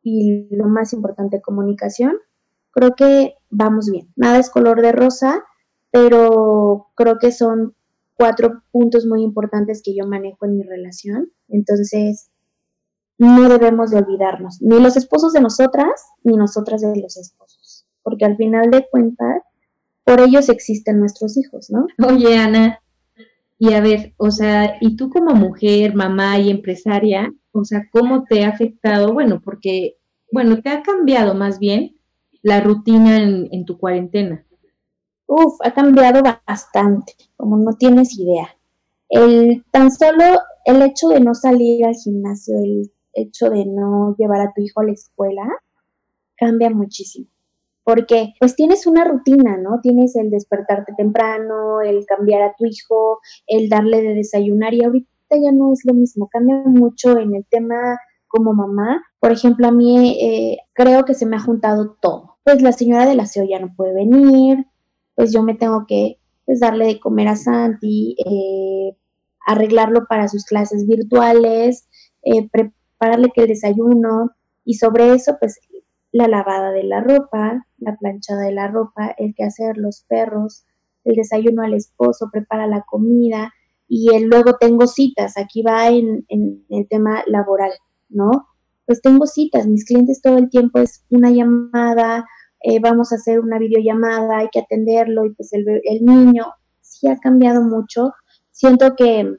y 0.01 0.47
lo 0.49 0.65
más 0.65 0.93
importante, 0.93 1.41
comunicación, 1.41 2.13
creo 2.71 2.95
que 2.95 3.35
vamos 3.51 3.87
bien. 3.91 4.11
Nada 4.15 4.39
es 4.39 4.49
color 4.49 4.81
de 4.81 4.93
rosa, 4.93 5.43
pero 5.91 6.87
creo 6.95 7.19
que 7.19 7.31
son 7.31 7.75
cuatro 8.15 8.63
puntos 8.71 9.05
muy 9.05 9.21
importantes 9.21 9.83
que 9.83 9.95
yo 9.95 10.07
manejo 10.07 10.47
en 10.47 10.57
mi 10.57 10.63
relación. 10.63 11.31
Entonces, 11.49 12.31
no 13.17 13.47
debemos 13.47 13.91
de 13.91 13.97
olvidarnos, 13.97 14.61
ni 14.61 14.79
los 14.79 14.97
esposos 14.97 15.33
de 15.33 15.41
nosotras, 15.41 16.11
ni 16.23 16.35
nosotras 16.35 16.81
de 16.81 16.99
los 16.99 17.17
esposos, 17.17 17.85
porque 18.03 18.25
al 18.25 18.37
final 18.37 18.69
de 18.71 18.87
cuentas, 18.89 19.43
por 20.03 20.19
ellos 20.19 20.49
existen 20.49 20.99
nuestros 20.99 21.37
hijos, 21.37 21.69
¿no? 21.69 21.87
Oye, 22.05 22.37
Ana, 22.37 22.79
y 23.57 23.73
a 23.73 23.81
ver, 23.81 24.13
o 24.17 24.31
sea, 24.31 24.77
y 24.81 24.95
tú 24.97 25.09
como 25.09 25.33
mujer, 25.33 25.95
mamá 25.95 26.37
y 26.39 26.49
empresaria, 26.49 27.33
o 27.53 27.63
sea, 27.63 27.87
¿cómo 27.91 28.25
te 28.25 28.43
ha 28.43 28.49
afectado? 28.49 29.13
Bueno, 29.13 29.41
porque, 29.43 29.97
bueno, 30.31 30.61
te 30.61 30.69
ha 30.69 30.83
cambiado 30.83 31.33
más 31.35 31.57
bien 31.57 31.95
la 32.41 32.59
rutina 32.59 33.17
en, 33.17 33.65
tu 33.65 33.77
cuarentena. 33.79 34.45
Uf, 35.25 35.55
ha 35.63 35.73
cambiado 35.73 36.21
bastante, 36.45 37.13
como 37.37 37.57
no 37.57 37.73
tienes 37.73 38.19
idea. 38.19 38.55
El, 39.09 39.63
tan 39.71 39.89
solo 39.91 40.23
el 40.65 40.81
hecho 40.81 41.07
de 41.07 41.21
no 41.21 41.33
salir 41.33 41.85
al 41.85 41.95
gimnasio, 41.95 42.55
el 42.57 42.91
hecho 43.15 43.49
de 43.49 43.65
no 43.65 44.15
llevar 44.17 44.41
a 44.41 44.53
tu 44.53 44.61
hijo 44.61 44.81
a 44.81 44.85
la 44.85 44.91
escuela, 44.91 45.47
cambia 46.37 46.69
muchísimo 46.69 47.27
porque 47.85 48.33
pues 48.39 48.55
tienes 48.55 48.87
una 48.87 49.05
rutina, 49.05 49.57
¿no? 49.57 49.79
Tienes 49.79 50.15
el 50.15 50.31
despertarte 50.31 50.93
temprano, 50.97 51.81
el 51.81 52.03
cambiar 52.07 52.41
a 52.41 52.55
tu 52.57 52.65
hijo, 52.65 53.19
el 53.45 53.69
darle 53.69 54.01
de 54.01 54.15
desayunar 54.15 54.73
y 54.73 54.83
ahorita 54.83 55.07
ya 55.31 55.51
no 55.51 55.71
es 55.71 55.85
lo 55.85 55.93
mismo, 55.93 56.27
cambia 56.27 56.63
mucho 56.65 57.17
en 57.19 57.35
el 57.35 57.45
tema 57.45 57.99
como 58.27 58.53
mamá. 58.53 59.03
Por 59.19 59.31
ejemplo, 59.31 59.67
a 59.67 59.71
mí 59.71 60.17
eh, 60.19 60.57
creo 60.73 61.05
que 61.05 61.13
se 61.13 61.27
me 61.27 61.35
ha 61.35 61.39
juntado 61.39 61.95
todo. 62.01 62.39
Pues 62.43 62.63
la 62.63 62.71
señora 62.71 63.05
del 63.05 63.19
aseo 63.19 63.45
ya 63.47 63.59
no 63.59 63.71
puede 63.77 63.93
venir, 63.93 64.65
pues 65.13 65.31
yo 65.31 65.43
me 65.43 65.53
tengo 65.53 65.85
que 65.87 66.17
pues, 66.45 66.59
darle 66.59 66.87
de 66.87 66.99
comer 66.99 67.27
a 67.27 67.35
Santi, 67.35 68.15
eh, 68.25 68.97
arreglarlo 69.45 70.07
para 70.07 70.27
sus 70.27 70.43
clases 70.45 70.87
virtuales, 70.87 71.87
eh, 72.23 72.49
prepararle 72.97 73.31
que 73.33 73.41
el 73.41 73.47
desayuno 73.47 74.31
y 74.63 74.75
sobre 74.75 75.13
eso 75.13 75.37
pues 75.39 75.59
la 76.11 76.27
lavada 76.27 76.71
de 76.71 76.83
la 76.83 77.01
ropa, 77.01 77.65
la 77.77 77.97
planchada 77.97 78.43
de 78.43 78.53
la 78.53 78.67
ropa, 78.67 79.13
el 79.17 79.35
que 79.35 79.43
hacer 79.43 79.77
los 79.77 80.05
perros, 80.07 80.65
el 81.03 81.15
desayuno 81.15 81.61
al 81.61 81.73
esposo, 81.73 82.29
prepara 82.31 82.67
la 82.67 82.83
comida 82.83 83.53
y 83.87 84.17
luego 84.23 84.55
tengo 84.57 84.87
citas, 84.87 85.37
aquí 85.37 85.61
va 85.61 85.89
en, 85.89 86.25
el 86.29 86.87
tema 86.89 87.23
laboral, 87.27 87.71
¿no? 88.09 88.47
Pues 88.85 89.01
tengo 89.01 89.27
citas, 89.27 89.67
mis 89.67 89.85
clientes 89.85 90.21
todo 90.21 90.37
el 90.37 90.49
tiempo 90.49 90.79
es 90.79 91.03
una 91.09 91.31
llamada, 91.31 92.25
eh, 92.61 92.79
vamos 92.79 93.11
a 93.11 93.15
hacer 93.15 93.39
una 93.39 93.59
videollamada, 93.59 94.37
hay 94.37 94.47
que 94.51 94.59
atenderlo 94.59 95.25
y 95.25 95.33
pues 95.33 95.53
el, 95.53 95.65
el 95.83 96.05
niño 96.05 96.45
sí 96.81 97.07
ha 97.07 97.17
cambiado 97.17 97.61
mucho, 97.61 98.13
siento 98.51 98.95
que 98.95 99.35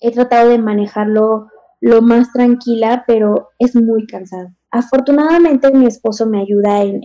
he 0.00 0.12
tratado 0.12 0.50
de 0.50 0.58
manejarlo 0.58 1.48
lo 1.80 2.02
más 2.02 2.32
tranquila, 2.32 3.04
pero 3.06 3.50
es 3.58 3.74
muy 3.76 4.06
cansado. 4.06 4.48
Afortunadamente 4.70 5.72
mi 5.72 5.86
esposo 5.86 6.26
me 6.26 6.40
ayuda 6.40 6.82
en, 6.82 7.00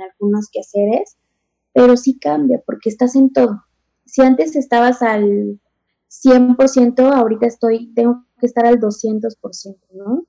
algunos 0.00 0.48
quehaceres, 0.50 1.16
pero 1.72 1.96
sí 1.96 2.18
cambia 2.18 2.62
porque 2.66 2.90
estás 2.90 3.16
en 3.16 3.32
todo. 3.32 3.62
Si 4.04 4.22
antes 4.22 4.56
estabas 4.56 5.02
al 5.02 5.60
100%, 6.08 7.12
ahorita 7.12 7.46
estoy, 7.46 7.92
tengo 7.94 8.24
que 8.38 8.46
estar 8.46 8.66
al 8.66 8.78
200%, 8.78 9.76
¿no? 9.92 10.26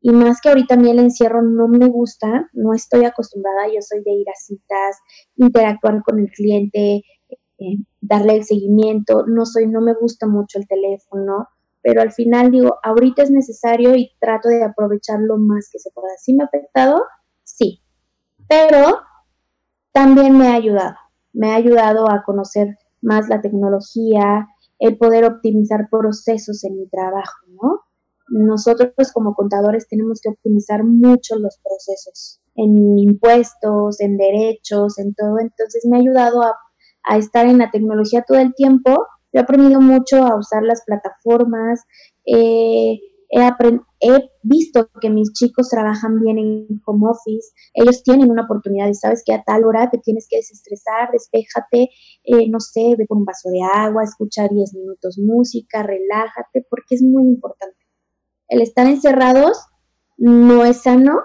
Y 0.00 0.10
más 0.10 0.40
que 0.40 0.50
ahorita 0.50 0.74
a 0.74 0.78
mí 0.78 0.90
el 0.90 0.98
encierro 0.98 1.40
no 1.42 1.66
me 1.66 1.86
gusta, 1.88 2.50
no 2.52 2.74
estoy 2.74 3.04
acostumbrada, 3.06 3.68
yo 3.68 3.80
soy 3.80 4.02
de 4.02 4.12
ir 4.12 4.28
a 4.28 4.34
citas, 4.36 4.98
interactuar 5.36 6.02
con 6.02 6.18
el 6.18 6.30
cliente, 6.30 7.02
eh, 7.58 7.76
darle 8.02 8.36
el 8.36 8.44
seguimiento, 8.44 9.24
no 9.26 9.46
soy, 9.46 9.66
no 9.66 9.80
me 9.80 9.94
gusta 9.94 10.26
mucho 10.26 10.58
el 10.58 10.68
teléfono, 10.68 11.48
pero 11.84 12.00
al 12.00 12.12
final 12.12 12.50
digo, 12.50 12.78
ahorita 12.82 13.22
es 13.22 13.30
necesario 13.30 13.94
y 13.94 14.10
trato 14.18 14.48
de 14.48 14.64
aprovechar 14.64 15.20
lo 15.20 15.36
más 15.36 15.68
que 15.70 15.78
se 15.78 15.90
pueda. 15.90 16.08
¿Sí 16.18 16.32
me 16.32 16.42
ha 16.42 16.46
afectado? 16.46 17.04
Sí, 17.42 17.82
pero 18.48 19.00
también 19.92 20.36
me 20.38 20.48
ha 20.48 20.54
ayudado, 20.54 20.96
me 21.34 21.52
ha 21.52 21.56
ayudado 21.56 22.10
a 22.10 22.24
conocer 22.24 22.78
más 23.02 23.28
la 23.28 23.42
tecnología, 23.42 24.48
el 24.78 24.96
poder 24.96 25.26
optimizar 25.26 25.88
procesos 25.90 26.64
en 26.64 26.78
mi 26.78 26.88
trabajo, 26.88 27.46
¿no? 27.48 27.80
Nosotros 28.28 29.12
como 29.12 29.34
contadores 29.34 29.86
tenemos 29.86 30.22
que 30.22 30.30
optimizar 30.30 30.84
mucho 30.84 31.38
los 31.38 31.60
procesos 31.62 32.40
en 32.54 32.98
impuestos, 32.98 34.00
en 34.00 34.16
derechos, 34.16 34.98
en 34.98 35.14
todo. 35.14 35.38
Entonces 35.38 35.86
me 35.86 35.98
ha 35.98 36.00
ayudado 36.00 36.42
a, 36.44 36.56
a 37.02 37.18
estar 37.18 37.44
en 37.44 37.58
la 37.58 37.70
tecnología 37.70 38.24
todo 38.26 38.38
el 38.38 38.54
tiempo 38.54 39.06
he 39.34 39.40
aprendido 39.40 39.80
mucho 39.80 40.24
a 40.24 40.38
usar 40.38 40.62
las 40.62 40.82
plataformas, 40.84 41.82
he, 42.24 43.00
visto 44.42 44.88
que 45.00 45.10
mis 45.10 45.32
chicos 45.32 45.70
trabajan 45.70 46.20
bien 46.20 46.38
en 46.38 46.82
home 46.86 47.06
office, 47.08 47.52
ellos 47.72 48.02
tienen 48.02 48.30
una 48.30 48.44
oportunidad 48.44 48.88
y 48.88 48.94
sabes 48.94 49.22
que 49.24 49.32
a 49.32 49.42
tal 49.42 49.64
hora 49.64 49.90
te 49.90 49.98
tienes 49.98 50.26
que 50.28 50.36
desestresar, 50.36 51.08
despéjate, 51.10 51.88
eh, 52.24 52.48
no 52.50 52.60
sé, 52.60 52.94
ve 52.96 53.06
con 53.08 53.18
un 53.18 53.24
vaso 53.24 53.48
de 53.50 53.60
agua, 53.62 54.04
escucha 54.04 54.46
10 54.46 54.74
minutos 54.74 55.18
música, 55.18 55.82
relájate, 55.82 56.66
porque 56.70 56.94
es 56.94 57.02
muy 57.02 57.24
importante. 57.24 57.76
El 58.48 58.60
estar 58.60 58.86
encerrados 58.86 59.58
no 60.16 60.64
es 60.64 60.82
sano, 60.82 61.18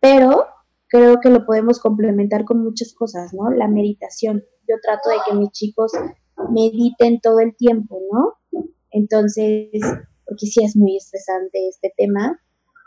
pero 0.00 0.46
creo 0.88 1.20
que 1.20 1.28
lo 1.28 1.44
podemos 1.44 1.80
complementar 1.80 2.44
con 2.44 2.62
muchas 2.62 2.94
cosas, 2.94 3.34
¿no? 3.34 3.50
La 3.50 3.68
meditación. 3.68 4.44
Yo 4.68 4.76
trato 4.80 5.10
de 5.10 5.16
que 5.26 5.34
mis 5.34 5.50
chicos 5.50 5.92
mediten 6.52 7.20
todo 7.20 7.40
el 7.40 7.56
tiempo, 7.56 8.00
¿no? 8.12 8.64
Entonces, 8.90 9.70
porque 10.26 10.46
sí 10.46 10.64
es 10.64 10.76
muy 10.76 10.96
estresante 10.96 11.68
este 11.68 11.92
tema, 11.96 12.40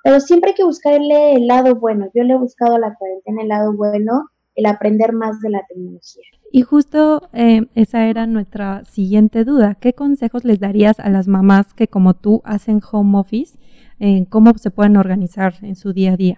pero 0.04 0.20
siempre 0.20 0.52
hay 0.52 0.56
que 0.56 0.64
buscarle 0.64 1.34
el 1.34 1.48
lado 1.48 1.76
bueno. 1.76 2.08
Yo 2.14 2.24
le 2.24 2.34
he 2.34 2.38
buscado 2.38 2.76
a 2.76 2.80
la 2.80 2.96
cuarentena 2.96 3.42
el 3.42 3.48
lado 3.48 3.76
bueno, 3.76 4.30
el 4.54 4.66
aprender 4.68 5.14
más 5.14 5.42
de 5.42 5.50
la 5.50 5.66
tecnología. 5.68 6.24
Y 6.52 6.62
justo 6.62 7.30
eh, 7.34 7.68
esa 7.76 8.06
era 8.06 8.28
nuestra 8.28 8.86
siguiente 8.86 9.44
duda. 9.44 9.76
¿Qué 9.76 9.94
consejos 9.94 10.46
les 10.46 10.60
darías 10.60 11.00
a 11.00 11.10
las 11.10 11.28
mamás 11.28 11.74
que 11.74 11.88
como 11.88 12.14
tú 12.14 12.42
hacen 12.46 12.82
home 12.92 13.18
office? 13.18 13.58
en 14.00 14.26
¿Cómo 14.26 14.54
se 14.58 14.72
pueden 14.72 14.98
organizar 14.98 15.56
en 15.62 15.76
su 15.76 15.94
día 15.94 16.14
a 16.14 16.18
día? 16.18 16.38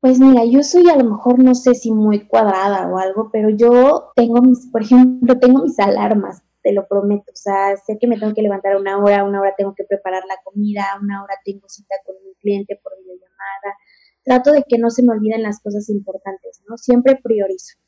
Pues 0.00 0.18
mira, 0.18 0.44
yo 0.44 0.62
soy 0.62 0.88
a 0.88 0.96
lo 0.96 1.04
mejor 1.04 1.38
no 1.42 1.54
sé 1.54 1.74
si 1.74 1.90
muy 1.90 2.26
cuadrada 2.26 2.88
o 2.88 2.96
algo, 2.96 3.28
pero 3.30 3.50
yo 3.50 4.12
tengo 4.16 4.40
mis, 4.40 4.66
por 4.66 4.82
ejemplo, 4.82 5.38
tengo 5.38 5.62
mis 5.62 5.78
alarmas, 5.78 6.42
te 6.62 6.72
lo 6.72 6.86
prometo. 6.88 7.32
O 7.32 7.36
sea, 7.36 7.76
sé 7.76 7.98
que 7.98 8.06
me 8.06 8.18
tengo 8.18 8.34
que 8.34 8.42
levantar 8.42 8.76
una 8.76 8.98
hora, 8.98 9.24
una 9.24 9.40
hora 9.40 9.54
tengo 9.56 9.74
que 9.74 9.84
preparar 9.84 10.24
la 10.28 10.36
comida, 10.44 10.84
una 11.00 11.22
hora 11.22 11.34
tengo 11.44 11.68
cita 11.68 11.94
con 12.04 12.16
un 12.16 12.34
cliente 12.40 12.78
por 12.82 12.92
videollamada. 12.98 13.76
Trato 14.24 14.52
de 14.52 14.64
que 14.68 14.78
no 14.78 14.90
se 14.90 15.02
me 15.02 15.12
olviden 15.12 15.42
las 15.42 15.60
cosas 15.60 15.88
importantes, 15.88 16.62
¿no? 16.68 16.76
Siempre 16.76 17.18
priorizo 17.22 17.78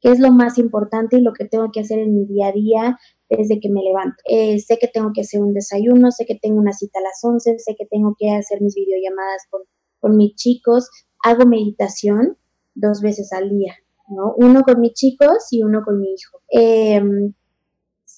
qué 0.00 0.10
es 0.10 0.18
lo 0.18 0.32
más 0.32 0.58
importante 0.58 1.16
y 1.16 1.22
lo 1.22 1.32
que 1.32 1.44
tengo 1.44 1.70
que 1.72 1.80
hacer 1.80 1.98
en 1.98 2.14
mi 2.14 2.26
día 2.26 2.48
a 2.48 2.52
día 2.52 2.98
desde 3.28 3.60
que 3.60 3.68
me 3.68 3.82
levanto. 3.82 4.16
Eh, 4.24 4.58
sé 4.58 4.78
que 4.78 4.88
tengo 4.88 5.12
que 5.14 5.20
hacer 5.20 5.40
un 5.40 5.54
desayuno, 5.54 6.10
sé 6.10 6.24
que 6.26 6.38
tengo 6.40 6.58
una 6.58 6.72
cita 6.72 6.98
a 6.98 7.02
las 7.02 7.20
11, 7.22 7.58
sé 7.58 7.76
que 7.78 7.86
tengo 7.86 8.16
que 8.18 8.30
hacer 8.30 8.60
mis 8.60 8.74
videollamadas 8.74 9.46
con, 9.50 9.62
con 10.00 10.16
mis 10.16 10.34
chicos, 10.34 10.90
hago 11.22 11.46
meditación 11.46 12.36
dos 12.74 13.02
veces 13.02 13.32
al 13.32 13.50
día, 13.50 13.74
¿no? 14.08 14.34
Uno 14.36 14.62
con 14.62 14.80
mis 14.80 14.94
chicos 14.94 15.48
y 15.50 15.62
uno 15.62 15.82
con 15.84 16.00
mi 16.00 16.14
hijo. 16.14 16.40
Em, 16.48 17.34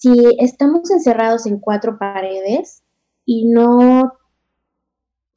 si 0.02 0.11
estamos 0.38 0.90
encerrados 0.90 1.47
en 1.47 1.61
cuatro 1.61 1.97
paredes, 1.97 2.82
y 3.25 3.49
no 3.49 4.12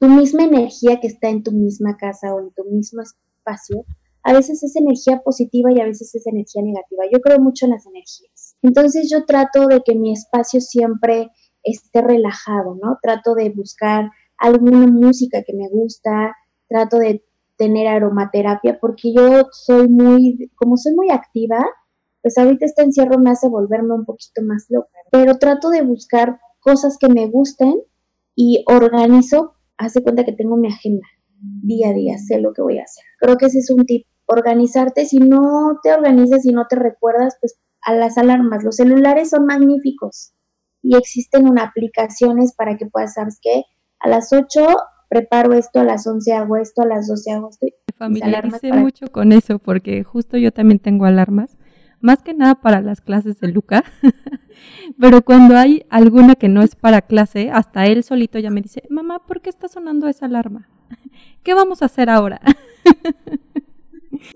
tu 0.00 0.08
misma 0.08 0.42
energía 0.42 0.98
que 1.00 1.06
está 1.06 1.28
en 1.28 1.44
tu 1.44 1.52
misma 1.52 1.96
casa 1.96 2.34
o 2.34 2.40
en 2.40 2.50
tu 2.50 2.64
mismo 2.64 3.00
espacio, 3.00 3.84
a 4.24 4.32
veces 4.32 4.64
es 4.64 4.74
energía 4.74 5.22
positiva 5.22 5.70
y 5.72 5.80
a 5.80 5.84
veces 5.84 6.12
es 6.16 6.26
energía 6.26 6.62
negativa. 6.62 7.04
Yo 7.12 7.20
creo 7.20 7.38
mucho 7.38 7.66
en 7.66 7.72
las 7.72 7.86
energías. 7.86 8.56
Entonces 8.60 9.08
yo 9.08 9.24
trato 9.24 9.68
de 9.68 9.82
que 9.84 9.94
mi 9.94 10.12
espacio 10.12 10.60
siempre 10.60 11.30
esté 11.62 12.02
relajado, 12.02 12.74
¿no? 12.74 12.98
Trato 13.00 13.36
de 13.36 13.50
buscar 13.50 14.10
alguna 14.36 14.88
música 14.88 15.44
que 15.46 15.54
me 15.54 15.68
gusta, 15.68 16.34
trato 16.68 16.98
de 16.98 17.24
tener 17.56 17.86
aromaterapia 17.86 18.78
porque 18.80 19.14
yo 19.14 19.44
soy 19.52 19.86
muy, 19.86 20.50
como 20.56 20.76
soy 20.76 20.94
muy 20.96 21.10
activa, 21.10 21.64
pues 22.26 22.38
ahorita 22.38 22.66
este 22.66 22.82
encierro 22.82 23.20
me 23.20 23.30
hace 23.30 23.48
volverme 23.48 23.94
un 23.94 24.04
poquito 24.04 24.42
más 24.42 24.66
loca, 24.68 24.90
pero 25.12 25.38
trato 25.38 25.70
de 25.70 25.82
buscar 25.82 26.40
cosas 26.58 26.98
que 26.98 27.08
me 27.08 27.28
gusten 27.28 27.80
y 28.34 28.64
organizo, 28.66 29.54
hace 29.76 30.02
cuenta 30.02 30.24
que 30.24 30.32
tengo 30.32 30.56
mi 30.56 30.66
agenda 30.66 31.06
día 31.62 31.90
a 31.90 31.92
día, 31.92 32.18
sé 32.18 32.40
lo 32.40 32.52
que 32.52 32.62
voy 32.62 32.78
a 32.78 32.82
hacer. 32.82 33.04
Creo 33.20 33.36
que 33.36 33.46
ese 33.46 33.60
es 33.60 33.70
un 33.70 33.84
tip, 33.86 34.08
organizarte, 34.24 35.06
si 35.06 35.18
no 35.18 35.78
te 35.84 35.92
organizas 35.92 36.44
y 36.44 36.50
no 36.50 36.66
te 36.68 36.74
recuerdas, 36.74 37.36
pues 37.40 37.60
a 37.80 37.94
las 37.94 38.18
alarmas, 38.18 38.64
los 38.64 38.74
celulares 38.74 39.30
son 39.30 39.46
magníficos 39.46 40.32
y 40.82 40.96
existen 40.96 41.48
una 41.48 41.62
aplicaciones 41.62 42.56
para 42.56 42.76
que 42.76 42.86
puedas, 42.86 43.14
¿sabes 43.14 43.38
qué? 43.40 43.62
A 44.00 44.08
las 44.08 44.32
8 44.32 44.66
preparo 45.08 45.52
esto, 45.52 45.78
a 45.78 45.84
las 45.84 46.04
11 46.08 46.32
hago 46.32 46.56
esto, 46.56 46.82
a 46.82 46.86
las 46.86 47.06
12 47.06 47.30
hago 47.30 47.50
esto. 47.50 47.66
Me 47.86 47.96
familiaricé 47.96 48.72
mucho 48.72 49.06
con 49.12 49.30
eso 49.30 49.60
porque 49.60 50.02
justo 50.02 50.36
yo 50.38 50.50
también 50.50 50.80
tengo 50.80 51.04
alarmas, 51.04 51.56
más 52.00 52.22
que 52.22 52.34
nada 52.34 52.56
para 52.56 52.80
las 52.80 53.00
clases 53.00 53.40
de 53.40 53.48
Luca, 53.48 53.84
pero 55.00 55.22
cuando 55.22 55.56
hay 55.56 55.86
alguna 55.90 56.34
que 56.34 56.48
no 56.48 56.62
es 56.62 56.76
para 56.76 57.02
clase, 57.02 57.50
hasta 57.50 57.86
él 57.86 58.04
solito 58.04 58.38
ya 58.38 58.50
me 58.50 58.62
dice, 58.62 58.82
mamá, 58.90 59.26
¿por 59.26 59.40
qué 59.40 59.50
está 59.50 59.68
sonando 59.68 60.08
esa 60.08 60.26
alarma? 60.26 60.68
¿Qué 61.42 61.54
vamos 61.54 61.82
a 61.82 61.86
hacer 61.86 62.10
ahora? 62.10 62.40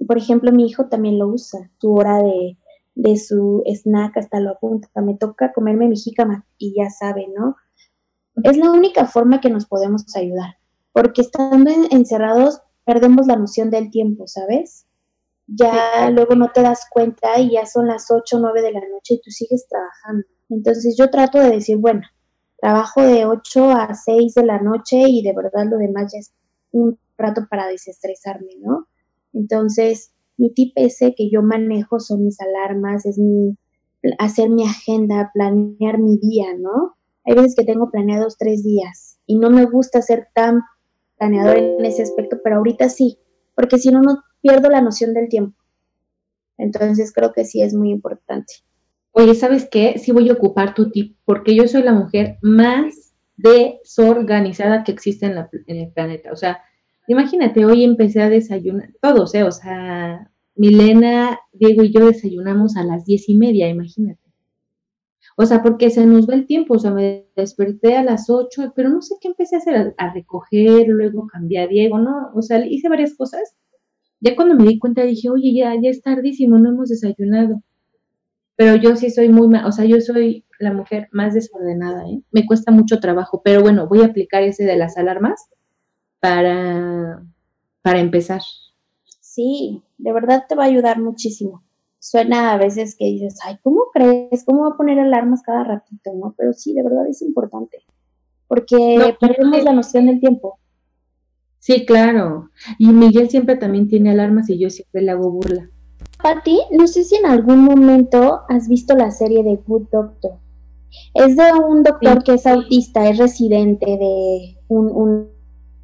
Por 0.06 0.18
ejemplo, 0.18 0.52
mi 0.52 0.66
hijo 0.66 0.86
también 0.86 1.18
lo 1.18 1.28
usa, 1.28 1.70
su 1.78 1.94
hora 1.94 2.22
de, 2.22 2.58
de 2.94 3.16
su 3.16 3.62
snack 3.66 4.16
hasta 4.16 4.40
lo 4.40 4.50
apunta, 4.50 4.88
me 5.00 5.14
toca 5.14 5.52
comerme 5.52 5.88
mi 5.88 5.96
jícama 5.96 6.46
y 6.58 6.74
ya 6.76 6.90
sabe, 6.90 7.26
¿no? 7.36 7.56
Es 8.42 8.56
la 8.56 8.70
única 8.70 9.06
forma 9.06 9.40
que 9.40 9.50
nos 9.50 9.66
podemos 9.66 10.04
ayudar 10.16 10.60
porque 10.92 11.22
estando 11.22 11.70
encerrados 11.90 12.60
perdemos 12.84 13.26
la 13.26 13.36
noción 13.36 13.70
del 13.70 13.90
tiempo, 13.90 14.26
¿sabes? 14.26 14.86
Ya 15.52 16.10
luego 16.10 16.34
no 16.36 16.50
te 16.52 16.62
das 16.62 16.86
cuenta 16.90 17.38
y 17.40 17.52
ya 17.52 17.66
son 17.66 17.88
las 17.88 18.10
8 18.10 18.36
o 18.36 18.40
9 18.40 18.62
de 18.62 18.72
la 18.72 18.80
noche 18.80 19.14
y 19.14 19.20
tú 19.20 19.30
sigues 19.30 19.66
trabajando. 19.68 20.26
Entonces 20.48 20.96
yo 20.96 21.10
trato 21.10 21.38
de 21.38 21.50
decir, 21.50 21.76
bueno, 21.78 22.02
trabajo 22.60 23.02
de 23.02 23.26
8 23.26 23.70
a 23.70 23.94
6 23.94 24.34
de 24.34 24.44
la 24.44 24.60
noche 24.60 24.96
y 25.08 25.22
de 25.22 25.32
verdad 25.32 25.66
lo 25.68 25.78
demás 25.78 26.12
ya 26.12 26.20
es 26.20 26.32
un 26.72 26.98
rato 27.16 27.46
para 27.50 27.66
desestresarme, 27.66 28.52
¿no? 28.60 28.86
Entonces, 29.32 30.12
mi 30.36 30.52
tip 30.52 30.72
ese 30.76 31.14
que 31.14 31.30
yo 31.30 31.42
manejo 31.42 32.00
son 32.00 32.24
mis 32.24 32.40
alarmas, 32.40 33.06
es 33.06 33.18
mi 33.18 33.56
hacer 34.18 34.48
mi 34.48 34.64
agenda, 34.66 35.30
planear 35.34 35.98
mi 35.98 36.16
día, 36.18 36.54
¿no? 36.58 36.96
Hay 37.24 37.34
veces 37.34 37.54
que 37.56 37.64
tengo 37.64 37.90
planeados 37.90 38.38
tres 38.38 38.62
días 38.64 39.18
y 39.26 39.38
no 39.38 39.50
me 39.50 39.66
gusta 39.66 40.00
ser 40.00 40.28
tan 40.34 40.62
planeador 41.18 41.58
en 41.58 41.84
ese 41.84 42.02
aspecto, 42.02 42.38
pero 42.42 42.56
ahorita 42.56 42.88
sí, 42.88 43.18
porque 43.54 43.78
si 43.78 43.90
no, 43.90 44.00
no 44.00 44.22
pierdo 44.40 44.68
la 44.70 44.80
noción 44.80 45.14
del 45.14 45.28
tiempo. 45.28 45.56
Entonces 46.58 47.12
creo 47.12 47.32
que 47.32 47.44
sí 47.44 47.62
es 47.62 47.74
muy 47.74 47.90
importante. 47.90 48.54
Oye, 49.12 49.34
¿sabes 49.34 49.68
qué? 49.70 49.98
Sí 49.98 50.12
voy 50.12 50.28
a 50.28 50.34
ocupar 50.34 50.74
tu 50.74 50.90
tip, 50.90 51.16
porque 51.24 51.54
yo 51.54 51.66
soy 51.66 51.82
la 51.82 51.92
mujer 51.92 52.38
más 52.42 53.14
desorganizada 53.36 54.84
que 54.84 54.92
existe 54.92 55.26
en, 55.26 55.36
en 55.66 55.76
el 55.76 55.92
planeta. 55.92 56.32
O 56.32 56.36
sea, 56.36 56.60
imagínate, 57.08 57.64
hoy 57.64 57.84
empecé 57.84 58.22
a 58.22 58.28
desayunar, 58.28 58.90
todos, 59.00 59.34
¿eh? 59.34 59.42
O 59.42 59.52
sea, 59.52 60.30
Milena, 60.54 61.40
Diego 61.52 61.82
y 61.82 61.92
yo 61.92 62.06
desayunamos 62.06 62.76
a 62.76 62.84
las 62.84 63.04
diez 63.04 63.28
y 63.28 63.34
media, 63.34 63.68
imagínate. 63.68 64.20
O 65.36 65.46
sea, 65.46 65.62
porque 65.62 65.88
se 65.88 66.04
nos 66.04 66.28
va 66.28 66.34
el 66.34 66.46
tiempo, 66.46 66.74
o 66.74 66.78
sea, 66.78 66.90
me 66.90 67.26
desperté 67.34 67.96
a 67.96 68.02
las 68.02 68.28
8, 68.28 68.74
pero 68.76 68.90
no 68.90 69.00
sé 69.00 69.14
qué 69.20 69.28
empecé 69.28 69.56
a 69.56 69.58
hacer, 69.60 69.94
a, 69.96 70.12
recoger, 70.12 70.86
luego 70.88 71.26
cambié 71.26 71.60
a 71.60 71.66
Diego, 71.66 71.98
¿no? 71.98 72.30
O 72.34 72.42
sea, 72.42 72.64
hice 72.66 72.90
varias 72.90 73.16
cosas. 73.16 73.56
Ya 74.20 74.36
cuando 74.36 74.54
me 74.54 74.64
di 74.64 74.78
cuenta 74.78 75.02
dije, 75.02 75.30
oye, 75.30 75.54
ya, 75.54 75.74
ya 75.74 75.90
es 75.90 76.02
tardísimo, 76.02 76.58
no 76.58 76.70
hemos 76.70 76.88
desayunado. 76.88 77.62
Pero 78.56 78.76
yo 78.76 78.96
sí 78.96 79.10
soy 79.10 79.28
muy, 79.28 79.48
o 79.56 79.72
sea, 79.72 79.84
yo 79.86 80.00
soy 80.00 80.44
la 80.58 80.72
mujer 80.72 81.08
más 81.12 81.34
desordenada, 81.34 82.06
¿eh? 82.08 82.22
Me 82.30 82.44
cuesta 82.44 82.70
mucho 82.70 83.00
trabajo, 83.00 83.40
pero 83.42 83.62
bueno, 83.62 83.88
voy 83.88 84.02
a 84.02 84.06
aplicar 84.06 84.42
ese 84.42 84.64
de 84.64 84.76
las 84.76 84.98
alarmas 84.98 85.48
para, 86.20 87.24
para 87.82 88.00
empezar. 88.00 88.42
Sí, 89.20 89.82
de 89.96 90.12
verdad 90.12 90.44
te 90.48 90.54
va 90.54 90.64
a 90.64 90.66
ayudar 90.66 91.00
muchísimo 91.00 91.62
suena 92.00 92.52
a 92.52 92.58
veces 92.58 92.96
que 92.96 93.04
dices, 93.04 93.38
ay, 93.44 93.58
¿cómo 93.62 93.84
crees? 93.92 94.44
¿Cómo 94.44 94.62
va 94.62 94.70
a 94.70 94.76
poner 94.76 94.98
alarmas 94.98 95.42
cada 95.42 95.62
ratito? 95.62 96.10
¿no? 96.14 96.34
Pero 96.36 96.52
sí, 96.52 96.74
de 96.74 96.82
verdad 96.82 97.06
es 97.06 97.22
importante, 97.22 97.84
porque 98.48 99.16
perdemos 99.20 99.62
la 99.62 99.72
noción 99.72 100.06
del 100.06 100.18
tiempo. 100.18 100.58
Sí, 101.60 101.84
claro. 101.84 102.50
Y 102.78 102.88
Miguel 102.88 103.28
siempre 103.28 103.54
también 103.54 103.86
tiene 103.86 104.10
alarmas 104.10 104.48
y 104.48 104.58
yo 104.58 104.70
siempre 104.70 105.02
le 105.02 105.12
hago 105.12 105.30
burla. 105.30 105.68
Pati, 106.22 106.58
no 106.72 106.86
sé 106.86 107.04
si 107.04 107.16
en 107.16 107.26
algún 107.26 107.64
momento 107.64 108.40
has 108.48 108.66
visto 108.66 108.96
la 108.96 109.10
serie 109.10 109.42
de 109.42 109.56
Good 109.56 109.88
Doctor. 109.92 110.32
Es 111.14 111.36
de 111.36 111.52
un 111.52 111.82
doctor 111.82 112.24
que 112.24 112.34
es 112.34 112.46
autista, 112.46 113.08
es 113.08 113.18
residente 113.18 113.86
de 113.86 114.56
un, 114.68 115.28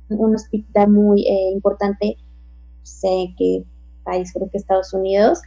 un, 0.08 0.34
hospital 0.34 0.90
muy 0.90 1.22
eh, 1.22 1.50
importante, 1.52 2.16
sé 2.82 3.34
qué 3.38 3.64
país, 4.02 4.32
creo 4.32 4.48
que 4.50 4.58
Estados 4.58 4.92
Unidos, 4.92 5.40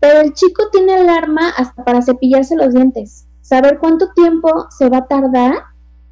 pero 0.00 0.20
el 0.20 0.32
chico 0.34 0.64
tiene 0.70 0.94
alarma 0.94 1.50
hasta 1.56 1.84
para 1.84 2.02
cepillarse 2.02 2.56
los 2.56 2.74
dientes. 2.74 3.26
Saber 3.40 3.78
cuánto 3.80 4.12
tiempo 4.14 4.66
se 4.76 4.88
va 4.88 4.98
a 4.98 5.06
tardar 5.06 5.54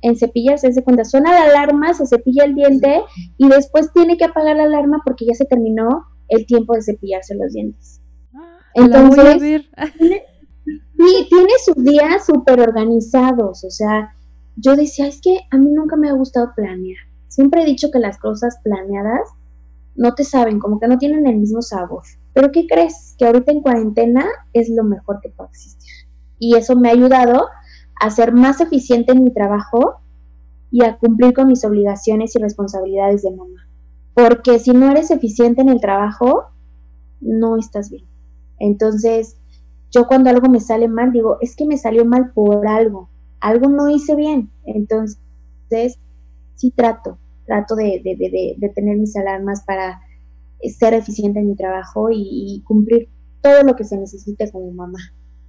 en 0.03 0.17
cepillarse. 0.17 0.73
Se 0.73 0.85
cuenta, 0.85 1.05
suena 1.05 1.33
la 1.33 1.45
alarma, 1.45 1.95
se 1.95 2.07
cepilla 2.07 2.45
el 2.45 2.55
diente 2.55 3.03
y 3.37 3.49
después 3.49 3.93
tiene 3.93 4.17
que 4.17 4.25
apagar 4.25 4.57
la 4.57 4.65
alarma 4.65 5.03
porque 5.05 5.27
ya 5.27 5.35
se 5.35 5.45
terminó 5.45 6.05
el 6.29 6.47
tiempo 6.47 6.75
de 6.75 6.83
cepillarse 6.83 7.35
los 7.35 7.53
dientes. 7.53 8.01
Ah, 8.35 8.59
Entonces, 8.75 9.39
tiene, 9.99 10.23
tiene 11.29 11.53
sus 11.65 11.85
días 11.85 12.27
súper 12.27 12.61
organizados. 12.61 13.65
O 13.65 13.71
sea, 13.71 14.15
yo 14.57 14.77
decía, 14.77 15.07
es 15.07 15.21
que 15.21 15.41
a 15.51 15.57
mí 15.57 15.71
nunca 15.71 15.97
me 15.97 16.09
ha 16.09 16.13
gustado 16.13 16.53
planear. 16.55 16.99
Siempre 17.29 17.63
he 17.63 17.67
dicho 17.67 17.91
que 17.93 17.99
las 17.99 18.19
cosas 18.19 18.59
planeadas 18.65 19.29
no 19.95 20.15
te 20.15 20.25
saben, 20.25 20.61
como 20.61 20.79
que 20.79 20.89
no 20.89 20.99
tienen 20.99 21.27
el 21.27 21.37
mismo 21.37 21.63
sabor. 21.63 22.03
Pero 22.33 22.53
¿qué 22.53 22.67
crees? 22.67 23.15
Que 23.19 23.27
ahorita 23.27 23.53
en 23.53 23.63
cuarentena 23.63 24.27
es 24.53 24.71
lo 24.71 24.85
mejor 24.85 25.21
que 25.21 25.31
puede 25.31 25.51
existir. 25.51 25.93
Y 26.39 26.57
eso 26.57 26.77
me 26.77 26.89
ha 26.89 26.93
ayudado 26.93 27.49
a 28.01 28.11
ser 28.11 28.33
más 28.33 28.61
eficiente 28.61 29.13
en 29.13 29.25
mi 29.25 29.33
trabajo 29.33 30.01
y 30.71 30.85
a 30.85 30.99
cumplir 30.99 31.35
con 31.35 31.49
mis 31.49 31.65
obligaciones 31.65 32.35
y 32.37 32.39
responsabilidades 32.39 33.23
de 33.23 33.31
mamá. 33.31 33.69
Porque 34.15 34.59
si 34.59 34.73
no 34.73 34.91
eres 34.91 35.11
eficiente 35.11 35.63
en 35.63 35.69
el 35.69 35.81
trabajo, 35.81 36.47
no 37.21 37.57
estás 37.57 37.91
bien. 37.91 38.05
Entonces, 38.59 39.39
yo 39.91 40.07
cuando 40.07 40.31
algo 40.31 40.49
me 40.49 40.61
sale 40.61 40.89
mal, 40.89 41.13
digo, 41.13 41.39
es 41.41 41.57
que 41.57 41.67
me 41.67 41.79
salió 41.79 42.05
mal 42.05 42.33
por 42.33 42.67
algo, 42.67 43.09
algo 43.41 43.69
no 43.69 43.89
hice 43.89 44.15
bien. 44.15 44.51
Entonces, 44.65 45.99
sí 46.55 46.73
trato, 46.75 47.19
trato 47.47 47.77
de, 47.77 48.03
tener 48.75 48.99
mis 48.99 49.17
alarmas 49.17 49.65
para 49.65 50.01
ser 50.79 50.95
eficiente 50.95 51.41
en 51.41 51.49
mi 51.49 51.57
trabajo 51.57 52.09
y, 52.11 52.63
cumplir 52.67 53.09
todo 53.41 53.63
lo 53.63 53.77
que 53.77 53.85
se 53.85 53.97
necesite 53.97 54.51
como 54.51 54.71
mamá. 54.73 54.99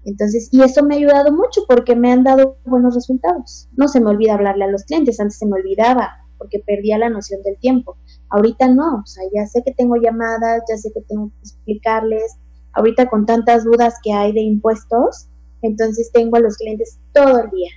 Entonces, 0.06 0.50
y 0.52 0.62
eso 0.62 0.84
me 0.84 0.96
ha 0.96 0.98
ayudado 0.98 1.32
mucho 1.32 1.62
porque 1.68 1.96
me 1.96 2.12
han 2.12 2.24
dado 2.24 2.58
buenos 2.66 2.96
resultados. 2.96 3.68
No 3.76 3.88
se 3.88 4.00
me 4.00 4.10
olvida 4.10 4.34
hablarle 4.34 4.66
a 4.66 4.72
los 4.72 4.84
clientes, 4.84 5.20
antes 5.20 5.38
se 5.38 5.46
me 5.46 5.54
olvidaba 5.54 6.12
porque 6.40 6.64
perdía 6.66 6.98
la 6.98 7.10
noción 7.10 7.44
del 7.44 7.58
tiempo. 7.60 7.98
Ahorita 8.30 8.68
no, 8.70 9.02
o 9.04 9.06
sea, 9.06 9.24
ya 9.34 9.46
sé 9.46 9.62
que 9.64 9.74
tengo 9.74 9.98
llamadas, 9.98 10.64
ya 10.68 10.78
sé 10.78 10.90
que 10.94 11.02
tengo 11.02 11.30
que 11.30 11.40
explicarles. 11.42 12.38
Ahorita 12.72 13.10
con 13.10 13.26
tantas 13.26 13.66
dudas 13.66 13.96
que 14.04 14.14
hay 14.14 14.32
de 14.32 14.42
impuestos, 14.42 15.28
entonces 15.62 16.12
tengo 16.14 16.38
a 16.38 16.40
los 16.40 16.56
clientes 16.56 17.00
todo 17.14 17.44
el 17.44 17.50
día, 17.52 17.70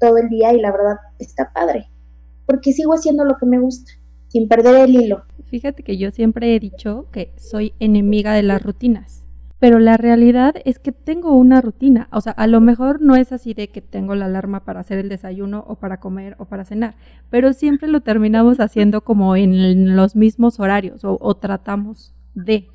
todo 0.00 0.16
el 0.16 0.28
día 0.28 0.52
y 0.54 0.60
la 0.60 0.72
verdad 0.72 0.96
está 1.18 1.52
padre, 1.52 1.90
porque 2.46 2.72
sigo 2.72 2.94
haciendo 2.94 3.24
lo 3.24 3.36
que 3.36 3.46
me 3.46 3.58
gusta, 3.58 3.92
sin 4.28 4.48
perder 4.48 4.88
el 4.88 4.94
hilo. 4.94 5.24
Fíjate 5.44 5.82
que 5.82 5.98
yo 5.98 6.10
siempre 6.10 6.54
he 6.54 6.60
dicho 6.60 7.06
que 7.12 7.32
soy 7.36 7.74
enemiga 7.80 8.32
de 8.32 8.44
las 8.44 8.62
rutinas, 8.62 9.25
pero 9.66 9.80
la 9.80 9.96
realidad 9.96 10.54
es 10.64 10.78
que 10.78 10.92
tengo 10.92 11.32
una 11.32 11.60
rutina. 11.60 12.06
O 12.12 12.20
sea, 12.20 12.30
a 12.30 12.46
lo 12.46 12.60
mejor 12.60 13.02
no 13.02 13.16
es 13.16 13.32
así 13.32 13.52
de 13.52 13.66
que 13.66 13.82
tengo 13.82 14.14
la 14.14 14.26
alarma 14.26 14.60
para 14.64 14.78
hacer 14.78 14.96
el 15.00 15.08
desayuno 15.08 15.64
o 15.66 15.74
para 15.74 15.98
comer 15.98 16.36
o 16.38 16.44
para 16.44 16.64
cenar, 16.64 16.94
pero 17.30 17.52
siempre 17.52 17.88
lo 17.88 18.00
terminamos 18.00 18.60
haciendo 18.60 19.00
como 19.00 19.34
en 19.34 19.96
los 19.96 20.14
mismos 20.14 20.60
horarios 20.60 21.00
o, 21.02 21.34
tratamos 21.34 22.14
de. 22.36 22.68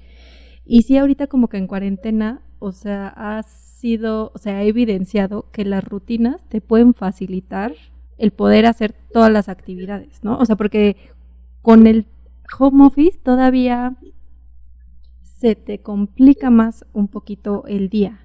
Y 0.66 0.82
sí, 0.82 0.98
ahorita 0.98 1.28
como 1.28 1.48
que 1.48 1.60
en 1.60 1.68
cuarentena, 1.68 2.42
o 2.60 2.74
sea, 2.74 3.08
ha 3.16 3.42
sido, 3.44 4.34
o 4.36 4.38
sea, 4.38 4.58
ha 4.58 4.64
evidenciado 4.64 5.46
que 5.54 5.64
las 5.64 5.86
rutinas 5.86 6.44
te 6.50 6.60
pueden 6.60 6.94
facilitar 6.94 7.72
el 8.18 8.32
poder 8.32 8.66
hacer 8.66 8.94
todas 9.14 9.32
las 9.32 9.48
actividades, 9.48 10.26
¿no? 10.26 10.38
O 10.40 10.46
sea, 10.46 10.58
porque 10.58 10.98
con 11.62 11.88
el 11.88 12.06
home 12.60 12.86
office 12.86 13.18
todavía 13.18 13.96
se 15.42 15.56
te 15.56 15.80
complica 15.80 16.52
más 16.52 16.86
un 16.94 17.08
poquito 17.08 17.64
el 17.68 17.90
día. 17.90 18.20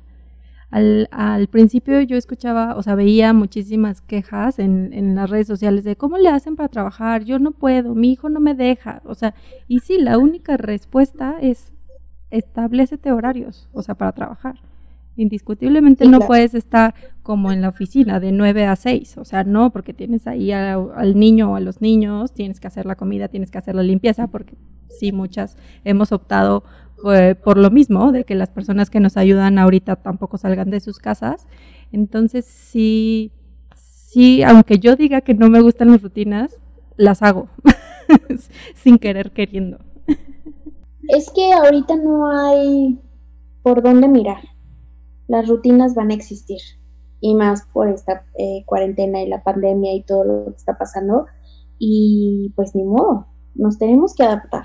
Al, 0.70 1.09
al, 1.11 1.46
principio 1.46 2.00
yo 2.02 2.16
escuchaba, 2.16 2.76
o 2.76 2.83
sea, 2.83 2.94
veía 2.94 3.33
muchísimas 3.33 4.02
quejas 4.02 4.59
en, 4.59 4.92
en, 4.92 5.14
las 5.14 5.31
redes 5.31 5.46
sociales 5.46 5.85
de 5.85 5.96
cómo 5.96 6.18
le 6.18 6.29
hacen 6.29 6.57
para 6.57 6.68
trabajar, 6.68 7.24
yo 7.24 7.38
no 7.38 7.52
puedo, 7.52 7.94
mi 7.94 8.12
hijo 8.12 8.29
no 8.29 8.40
me 8.40 8.55
deja, 8.55 9.00
o 9.05 9.14
sea, 9.14 9.35
y 9.68 9.79
sí, 9.79 9.98
la 9.98 10.18
única 10.18 10.57
respuesta 10.59 11.37
es 11.40 11.72
establecete 12.31 13.12
horarios, 13.12 13.70
o 13.72 13.83
sea, 13.83 13.94
para 13.94 14.12
trabajar. 14.12 14.57
Indiscutiblemente 15.16 16.07
no 16.07 16.18
puedes 16.18 16.52
estar 16.55 16.94
como 17.22 17.50
en 17.50 17.62
la 17.62 17.70
oficina 17.70 18.20
de 18.20 18.33
9 18.33 18.66
a 18.66 18.76
6, 18.76 19.16
o 19.16 19.24
sea, 19.24 19.44
no, 19.44 19.70
porque 19.70 19.94
tienes 19.94 20.26
ahí 20.26 20.52
al 20.52 21.18
niño 21.18 21.52
o 21.52 21.57
a 21.57 21.61
los 21.61 21.81
niños, 21.81 22.35
tienes 22.35 22.61
que 22.61 22.66
hacer 22.66 22.85
la 22.85 22.96
comida, 22.96 23.29
tienes 23.29 23.50
que 23.50 23.57
hacer 23.57 23.74
la 23.74 23.83
limpieza, 23.83 24.26
porque 24.26 24.57
sí, 24.90 25.12
muchas 25.12 25.57
hemos 25.85 26.12
optado 26.12 26.64
por 27.44 27.59
lo 27.59 27.70
mismo, 27.70 28.12
de 28.12 28.24
que 28.24 28.35
las 28.35 28.50
personas 28.50 28.90
que 28.90 29.00
nos 29.00 29.16
ayudan 29.16 29.59
ahorita 29.59 29.96
tampoco 29.96 30.38
salgan 30.38 30.70
de 30.70 30.80
sus 30.80 30.98
casas. 30.98 31.46
Entonces, 31.92 32.44
sí, 32.44 33.32
sí, 33.74 34.42
aunque 34.42 34.78
yo 34.78 34.96
diga 34.96 35.20
que 35.20 35.35
no 35.35 35.48
me 35.48 35.61
gustan 35.61 35.90
las 35.90 36.02
rutinas, 36.02 36.56
las 36.96 37.22
hago, 37.22 37.48
sin 38.74 38.98
querer 38.98 39.30
queriendo. 39.32 39.78
Es 41.09 41.30
que 41.30 41.52
ahorita 41.52 41.96
no 41.96 42.28
hay 42.28 42.98
por 43.62 43.82
dónde 43.82 44.09
mirar 44.09 44.40
las 45.28 45.48
rutinas 45.48 45.94
van 45.94 46.11
a 46.11 46.14
existir. 46.14 46.61
Y 47.20 47.35
más 47.35 47.66
por 47.72 47.88
esta 47.88 48.24
eh, 48.38 48.62
cuarentena 48.66 49.22
y 49.22 49.28
la 49.28 49.42
pandemia 49.42 49.94
y 49.94 50.02
todo 50.02 50.24
lo 50.24 50.44
que 50.46 50.56
está 50.56 50.76
pasando. 50.78 51.26
Y 51.78 52.52
pues 52.56 52.74
ni 52.74 52.85
modo, 52.85 53.26
nos 53.54 53.78
tenemos 53.78 54.14
que 54.14 54.24
adaptar. 54.24 54.64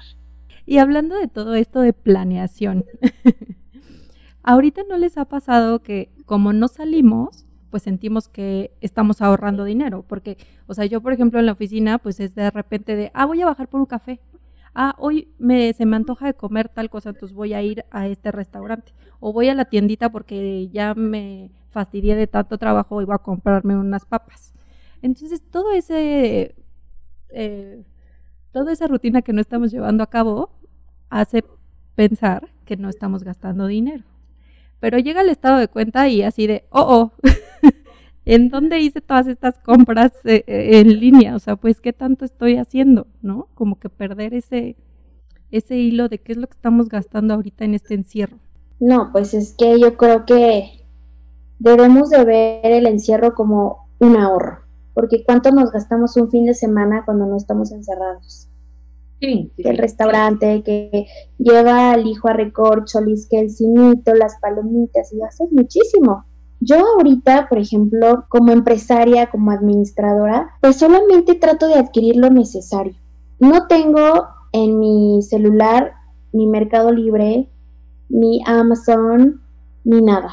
Y 0.65 0.77
hablando 0.77 1.15
de 1.15 1.27
todo 1.27 1.55
esto 1.55 1.81
de 1.81 1.93
planeación, 1.93 2.85
ahorita 4.43 4.81
no 4.89 4.97
les 4.97 5.17
ha 5.17 5.25
pasado 5.25 5.81
que 5.81 6.11
como 6.25 6.53
no 6.53 6.67
salimos, 6.67 7.45
pues 7.69 7.83
sentimos 7.83 8.27
que 8.27 8.71
estamos 8.81 9.21
ahorrando 9.21 9.63
dinero, 9.63 10.03
porque, 10.07 10.37
o 10.67 10.73
sea, 10.73 10.85
yo 10.85 11.01
por 11.01 11.13
ejemplo 11.13 11.39
en 11.39 11.45
la 11.45 11.53
oficina, 11.53 11.97
pues 11.97 12.19
es 12.19 12.35
de 12.35 12.51
repente 12.51 12.95
de, 12.95 13.11
ah, 13.13 13.25
voy 13.25 13.41
a 13.41 13.45
bajar 13.45 13.69
por 13.69 13.79
un 13.79 13.85
café, 13.85 14.19
ah, 14.75 14.95
hoy 14.97 15.29
me, 15.37 15.73
se 15.73 15.85
me 15.85 15.95
antoja 15.95 16.27
de 16.27 16.33
comer 16.33 16.69
tal 16.69 16.89
cosa, 16.89 17.09
entonces 17.09 17.35
voy 17.35 17.53
a 17.53 17.61
ir 17.61 17.85
a 17.91 18.07
este 18.07 18.31
restaurante. 18.31 18.93
O 19.19 19.33
voy 19.33 19.49
a 19.49 19.55
la 19.55 19.65
tiendita 19.65 20.11
porque 20.11 20.69
ya 20.69 20.93
me 20.95 21.51
fastidié 21.69 22.15
de 22.15 22.27
tanto 22.27 22.57
trabajo 22.57 23.01
y 23.01 23.05
voy 23.05 23.15
a 23.15 23.19
comprarme 23.19 23.77
unas 23.77 24.05
papas. 24.05 24.53
Entonces, 25.01 25.41
todo 25.49 25.71
ese, 25.73 26.55
eh, 27.29 27.83
toda 28.51 28.71
esa 28.71 28.87
rutina 28.87 29.21
que 29.21 29.33
no 29.33 29.41
estamos 29.41 29.71
llevando 29.71 30.03
a 30.03 30.09
cabo 30.09 30.49
hace 31.09 31.43
pensar 31.95 32.49
que 32.65 32.77
no 32.77 32.89
estamos 32.89 33.23
gastando 33.23 33.67
dinero. 33.67 34.03
Pero 34.79 34.97
llega 34.97 35.21
el 35.21 35.29
estado 35.29 35.59
de 35.59 35.67
cuenta 35.67 36.07
y 36.07 36.23
así 36.23 36.47
de, 36.47 36.65
oh, 36.69 36.81
oh, 36.81 37.11
¿en 38.25 38.49
dónde 38.49 38.79
hice 38.79 39.01
todas 39.01 39.27
estas 39.27 39.59
compras 39.59 40.11
eh, 40.25 40.43
eh, 40.47 40.79
en 40.79 40.99
línea? 40.99 41.35
O 41.35 41.39
sea, 41.39 41.55
pues, 41.55 41.81
¿qué 41.81 41.93
tanto 41.93 42.25
estoy 42.25 42.57
haciendo? 42.57 43.07
¿No? 43.21 43.47
Como 43.53 43.79
que 43.79 43.89
perder 43.89 44.33
ese, 44.33 44.75
ese 45.51 45.77
hilo 45.77 46.09
de 46.09 46.17
qué 46.19 46.31
es 46.31 46.37
lo 46.37 46.47
que 46.47 46.55
estamos 46.55 46.89
gastando 46.89 47.33
ahorita 47.35 47.65
en 47.65 47.75
este 47.75 47.93
encierro. 47.93 48.37
No, 48.79 49.11
pues 49.11 49.35
es 49.35 49.53
que 49.55 49.79
yo 49.79 49.95
creo 49.95 50.25
que 50.25 50.83
debemos 51.59 52.09
de 52.09 52.25
ver 52.25 52.65
el 52.65 52.87
encierro 52.87 53.35
como 53.35 53.87
un 53.99 54.17
ahorro, 54.17 54.60
porque 54.93 55.23
¿cuánto 55.25 55.51
nos 55.51 55.71
gastamos 55.71 56.17
un 56.17 56.29
fin 56.29 56.45
de 56.45 56.53
semana 56.53 57.03
cuando 57.05 57.25
no 57.25 57.37
estamos 57.37 57.71
encerrados? 57.71 58.47
Sí, 59.19 59.51
el 59.57 59.77
restaurante 59.77 60.63
que 60.63 61.05
lleva 61.37 61.91
al 61.91 62.07
hijo 62.07 62.27
a 62.27 62.33
recorcholis, 62.33 63.27
que 63.29 63.39
el 63.39 63.51
cinito, 63.51 64.15
las 64.15 64.39
palomitas, 64.41 65.13
y 65.13 65.21
hace 65.21 65.43
muchísimo. 65.51 66.25
Yo 66.59 66.77
ahorita, 66.97 67.47
por 67.47 67.59
ejemplo, 67.59 68.25
como 68.29 68.51
empresaria, 68.51 69.29
como 69.29 69.51
administradora, 69.51 70.51
pues 70.61 70.77
solamente 70.77 71.35
trato 71.35 71.67
de 71.67 71.75
adquirir 71.75 72.15
lo 72.15 72.29
necesario. 72.29 72.93
No 73.39 73.67
tengo 73.67 74.27
en 74.51 74.79
mi 74.79 75.21
celular 75.21 75.93
ni 76.33 76.47
Mercado 76.47 76.91
Libre, 76.91 77.47
ni 78.09 78.41
Amazon, 78.45 79.41
ni 79.83 80.01
nada. 80.01 80.31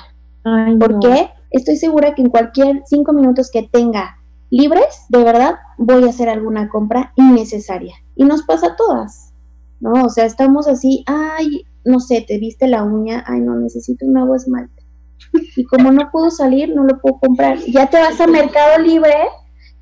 ¿Por 0.79 0.99
qué? 1.01 1.31
Estoy 1.51 1.77
segura 1.77 2.15
que 2.15 2.23
en 2.23 2.31
cualquier 2.31 2.83
cinco 2.85 3.13
minutos 3.13 3.51
que 3.51 3.63
tenga 3.63 4.18
libres, 4.51 5.07
de 5.09 5.25
verdad, 5.25 5.57
voy 5.77 6.05
a 6.05 6.11
hacer 6.11 6.29
alguna 6.29 6.69
compra 6.69 7.13
innecesaria. 7.17 7.95
Y 8.15 8.25
nos 8.25 8.43
pasa 8.43 8.69
a 8.69 8.77
todas, 8.77 9.33
¿no? 9.81 10.05
O 10.05 10.09
sea, 10.11 10.25
estamos 10.25 10.69
así, 10.69 11.05
ay, 11.07 11.65
no 11.85 12.01
sé, 12.01 12.25
te 12.27 12.39
viste 12.39 12.69
la 12.69 12.85
uña, 12.85 13.25
ay, 13.27 13.41
no, 13.41 13.55
necesito 13.57 14.07
un 14.07 14.15
nuevo 14.15 14.35
esmalte 14.35 14.89
y 15.57 15.65
como 15.65 15.91
no 15.93 16.11
puedo 16.11 16.31
salir, 16.31 16.75
no 16.75 16.85
lo 16.85 16.99
puedo 17.01 17.19
comprar. 17.19 17.59
Ya 17.67 17.89
te 17.89 17.99
vas 17.99 18.21
a 18.21 18.27
Mercado 18.27 18.83
Libre 18.83 19.15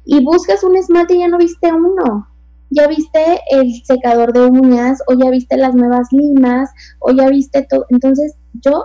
y 0.05 0.23
buscas 0.25 0.65
un 0.65 0.77
esmalte 0.77 1.15
y 1.15 1.19
ya 1.21 1.29
no 1.29 1.39
viste 1.39 1.73
uno. 1.73 2.29
Ya 2.71 2.89
viste 2.89 3.41
el 3.51 3.73
secador 3.85 4.33
de 4.33 4.47
uñas 4.47 5.01
o 5.07 5.15
ya 5.15 5.31
viste 5.31 5.57
las 5.57 5.75
nuevas 5.75 6.09
limas 6.11 6.71
o 6.99 7.13
ya 7.13 7.29
viste 7.29 7.67
todo. 7.69 7.87
Entonces 7.91 8.37
yo 8.55 8.85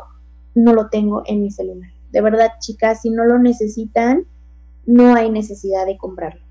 no 0.53 0.73
lo 0.73 0.89
tengo 0.89 1.23
en 1.25 1.41
mi 1.41 1.51
celular. 1.51 1.89
De 2.11 2.21
verdad, 2.21 2.51
chicas, 2.59 3.01
si 3.01 3.09
no 3.09 3.25
lo 3.25 3.39
necesitan, 3.39 4.25
no 4.91 5.15
hay 5.15 5.29
necesidad 5.29 5.85
de 5.85 5.97
comprarlo. 5.97 6.41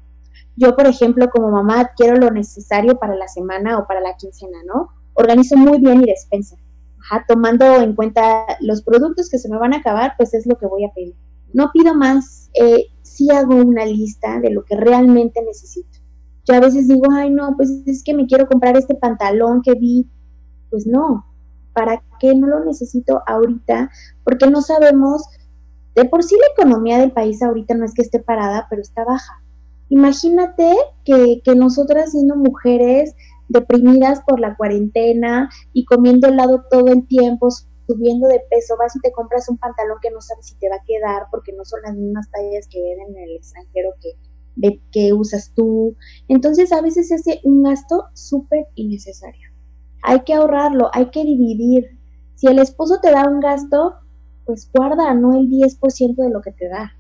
Yo, 0.57 0.77
por 0.77 0.87
ejemplo, 0.87 1.31
como 1.31 1.51
mamá, 1.51 1.91
quiero 1.97 2.17
lo 2.17 2.31
necesario 2.31 2.99
para 2.99 3.15
la 3.17 3.29
semana 3.29 3.79
o 3.79 3.87
para 3.87 4.01
la 4.01 4.17
quincena, 4.17 4.59
¿no? 4.65 4.89
Organizo 5.15 5.57
muy 5.57 5.79
bien 5.79 5.99
mi 5.99 6.07
despensa 6.07 6.57
tomando 7.27 7.65
en 7.77 7.95
cuenta 7.95 8.45
los 8.61 8.83
productos 8.83 9.29
que 9.31 9.39
se 9.39 9.49
me 9.49 9.59
van 9.59 9.75
a 9.75 9.79
acabar, 9.79 10.15
pues 10.17 10.35
es 10.35 10.47
lo 10.47 10.57
que 10.57 10.67
voy 10.67 10.85
a 10.85 10.93
pedir. 10.93 11.15
No 11.53 11.71
pido 11.73 11.95
más, 11.95 12.51
eh, 12.55 12.87
sí 13.03 13.31
hago 13.31 13.57
una 13.57 13.85
lista 13.85 14.39
de 14.41 14.51
lo 14.51 14.65
que 14.65 14.77
realmente 14.77 15.43
necesito. 15.43 15.99
Yo 16.47 16.55
a 16.55 16.61
veces 16.61 16.89
digo, 16.89 17.07
ay 17.13 17.31
no, 17.31 17.55
pues 17.57 17.71
es 17.87 18.05
que 18.05 18.15
me 18.15 18.27
quiero 18.27 18.47
comprar 18.47 18.77
este 18.77 18.95
pantalón 18.95 19.63
que 19.63 19.75
vi. 19.75 20.09
Pues 20.71 20.87
no, 20.87 21.27
¿para 21.73 22.03
qué 22.21 22.35
no 22.35 22.47
lo 22.47 22.65
necesito 22.65 23.23
ahorita? 23.27 23.91
Porque 24.23 24.49
no 24.49 24.63
sabemos, 24.63 25.25
de 25.95 26.05
por 26.05 26.23
sí 26.23 26.37
la 26.37 26.53
economía 26.53 26.99
del 26.99 27.13
país 27.13 27.43
ahorita 27.43 27.75
no 27.75 27.85
es 27.85 27.95
que 27.95 28.03
esté 28.03 28.21
parada, 28.21 28.67
pero 28.71 28.83
está 28.83 29.05
baja. 29.05 29.43
Imagínate 29.89 30.73
que, 31.05 31.41
que 31.45 31.55
nosotras 31.55 32.13
siendo 32.13 32.37
mujeres 32.37 33.15
deprimidas 33.49 34.21
por 34.27 34.39
la 34.39 34.57
cuarentena 34.57 35.51
y 35.73 35.85
comiendo 35.85 36.29
helado 36.29 36.65
todo 36.71 36.87
el 36.89 37.07
tiempo, 37.09 37.49
subiendo 37.89 38.29
de 38.29 38.41
peso, 38.49 38.77
vas 38.79 38.95
y 38.95 39.01
te 39.01 39.11
compras 39.11 39.49
un 39.49 39.59
pantalón 39.59 39.99
que 40.01 40.11
no 40.11 40.21
sabes 40.21 40.47
si 40.47 40.55
te 40.57 40.69
va 40.69 40.77
a 40.77 40.85
quedar 40.87 41.27
porque 41.31 41.53
no 41.53 41.65
son 41.65 41.81
las 41.83 41.95
mismas 41.97 42.31
tallas 42.31 42.69
que 42.69 42.81
ven 42.81 43.01
en 43.09 43.23
el 43.23 43.37
extranjero 43.37 43.91
que, 44.01 44.81
que 44.93 45.13
usas 45.13 45.53
tú. 45.55 45.97
Entonces 46.29 46.73
a 46.73 46.81
veces 46.81 47.11
es 47.11 47.25
un 47.43 47.65
gasto 47.65 48.05
súper 48.15 48.69
innecesario. 48.77 49.51
Hay 50.03 50.21
que 50.21 50.35
ahorrarlo, 50.35 50.91
hay 50.93 51.11
que 51.11 51.25
dividir. 51.25 51.99
Si 52.37 52.47
el 52.47 52.61
esposo 52.61 53.01
te 53.03 53.11
da 53.11 53.29
un 53.29 53.41
gasto, 53.41 53.97
pues 54.51 54.69
guarda 54.75 55.15
no 55.15 55.39
el 55.39 55.49
10% 55.49 56.17
de 56.17 56.29
lo 56.29 56.41
que 56.41 56.51
te 56.51 56.69
da, 56.69 56.93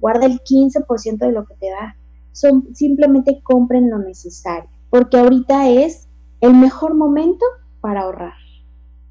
guarda 0.00 0.26
el 0.26 0.40
15% 0.40 1.18
de 1.18 1.30
lo 1.30 1.44
que 1.44 1.54
te 1.54 1.70
da. 1.70 1.96
Son, 2.32 2.74
simplemente 2.74 3.40
compren 3.44 3.88
lo 3.88 4.00
necesario 4.00 4.68
porque 4.90 5.16
ahorita 5.16 5.68
es 5.68 6.08
el 6.40 6.54
mejor 6.54 6.96
momento 6.96 7.44
para 7.80 8.00
ahorrar, 8.00 8.34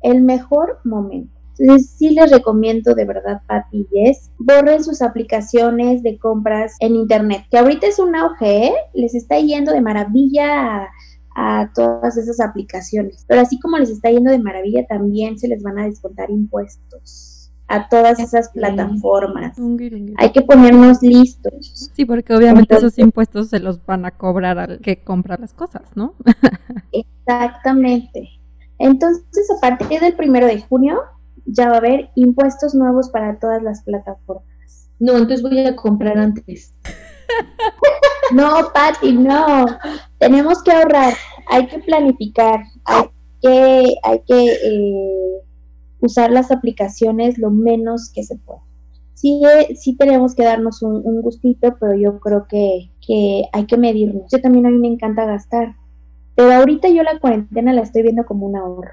el 0.02 0.22
mejor 0.22 0.80
momento. 0.84 1.32
Entonces 1.60 1.92
sí 1.98 2.10
les 2.10 2.30
recomiendo 2.30 2.94
de 2.94 3.06
verdad, 3.06 3.42
Pati 3.48 3.88
borren 4.38 4.84
sus 4.84 5.02
aplicaciones 5.02 6.04
de 6.04 6.20
compras 6.20 6.76
en 6.82 6.98
internet, 6.98 7.46
que 7.50 7.58
ahorita 7.58 7.88
es 7.88 8.00
un 8.00 8.18
auge, 8.18 8.68
¿eh? 8.68 8.74
les 8.96 9.16
está 9.16 9.40
yendo 9.40 9.72
de 9.72 9.80
maravilla 9.80 10.90
a 11.38 11.72
todas 11.74 12.18
esas 12.18 12.42
aplicaciones, 12.42 13.24
pero 13.30 13.40
así 13.40 13.58
como 13.62 13.78
les 13.78 13.92
está 13.92 14.12
yendo 14.12 14.30
de 14.30 14.40
maravilla, 14.40 14.86
también 14.88 15.40
se 15.40 15.48
les 15.48 15.64
van 15.64 15.80
a 15.80 15.86
descontar 15.86 16.30
impuestos 16.30 17.37
a 17.68 17.90
todas 17.90 18.20
esas 18.20 18.50
plataformas. 18.50 19.58
Hay 20.18 20.32
que 20.32 20.42
ponernos 20.42 21.02
listos. 21.02 21.90
Sí, 21.94 22.06
porque 22.06 22.34
obviamente 22.34 22.76
esos 22.76 22.98
impuestos 22.98 23.50
se 23.50 23.60
los 23.60 23.86
van 23.86 24.06
a 24.06 24.12
cobrar 24.12 24.58
al 24.58 24.80
que 24.80 25.04
compra 25.04 25.38
las 25.38 25.54
cosas, 25.54 25.84
¿no? 25.96 26.16
exactamente. 26.92 28.30
Entonces, 28.80 29.50
a 29.58 29.60
partir 29.60 30.00
del 30.00 30.14
primero 30.14 30.48
de 30.48 30.62
junio, 30.62 31.02
ya 31.46 31.70
va 31.70 31.76
a 31.76 31.80
haber 31.80 32.10
impuestos 32.16 32.74
nuevos 32.74 33.10
para 33.10 33.40
todas 33.40 33.62
las 33.64 33.84
plataformas. 33.84 34.90
No, 35.00 35.14
entonces 35.14 35.42
voy 35.42 35.60
a 35.60 35.76
comprar 35.76 36.18
antes. 36.18 36.74
no, 38.34 38.72
Patti, 38.74 39.14
no. 39.14 39.66
Tenemos 40.20 40.64
que 40.64 40.72
ahorrar, 40.72 41.14
hay 41.48 41.68
que 41.68 41.80
planificar, 41.80 42.62
hay 42.86 43.10
que, 43.42 43.96
hay 44.04 44.22
que 44.26 44.54
eh, 44.54 45.47
usar 46.00 46.32
las 46.32 46.52
aplicaciones 46.52 47.38
lo 47.38 47.52
menos 47.52 48.12
que 48.14 48.24
se 48.24 48.38
pueda. 48.38 48.62
sí, 49.14 49.42
sí 49.76 49.96
tenemos 49.98 50.36
que 50.36 50.44
darnos 50.44 50.82
un, 50.84 51.02
un 51.04 51.22
gustito, 51.22 51.76
pero 51.80 51.96
yo 51.96 52.20
creo 52.20 52.46
que, 52.48 52.92
que 53.06 53.44
hay 53.52 53.66
que 53.66 53.78
medirnos. 53.78 54.30
Yo 54.32 54.40
también 54.42 54.66
a 54.66 54.70
mí 54.70 54.78
me 54.78 54.88
encanta 54.88 55.26
gastar, 55.26 55.76
pero 56.36 56.52
ahorita 56.54 56.90
yo 56.90 57.04
la 57.04 57.20
cuarentena 57.20 57.74
la 57.74 57.82
estoy 57.82 58.04
viendo 58.04 58.26
como 58.26 58.46
un 58.48 58.56
ahorro, 58.56 58.92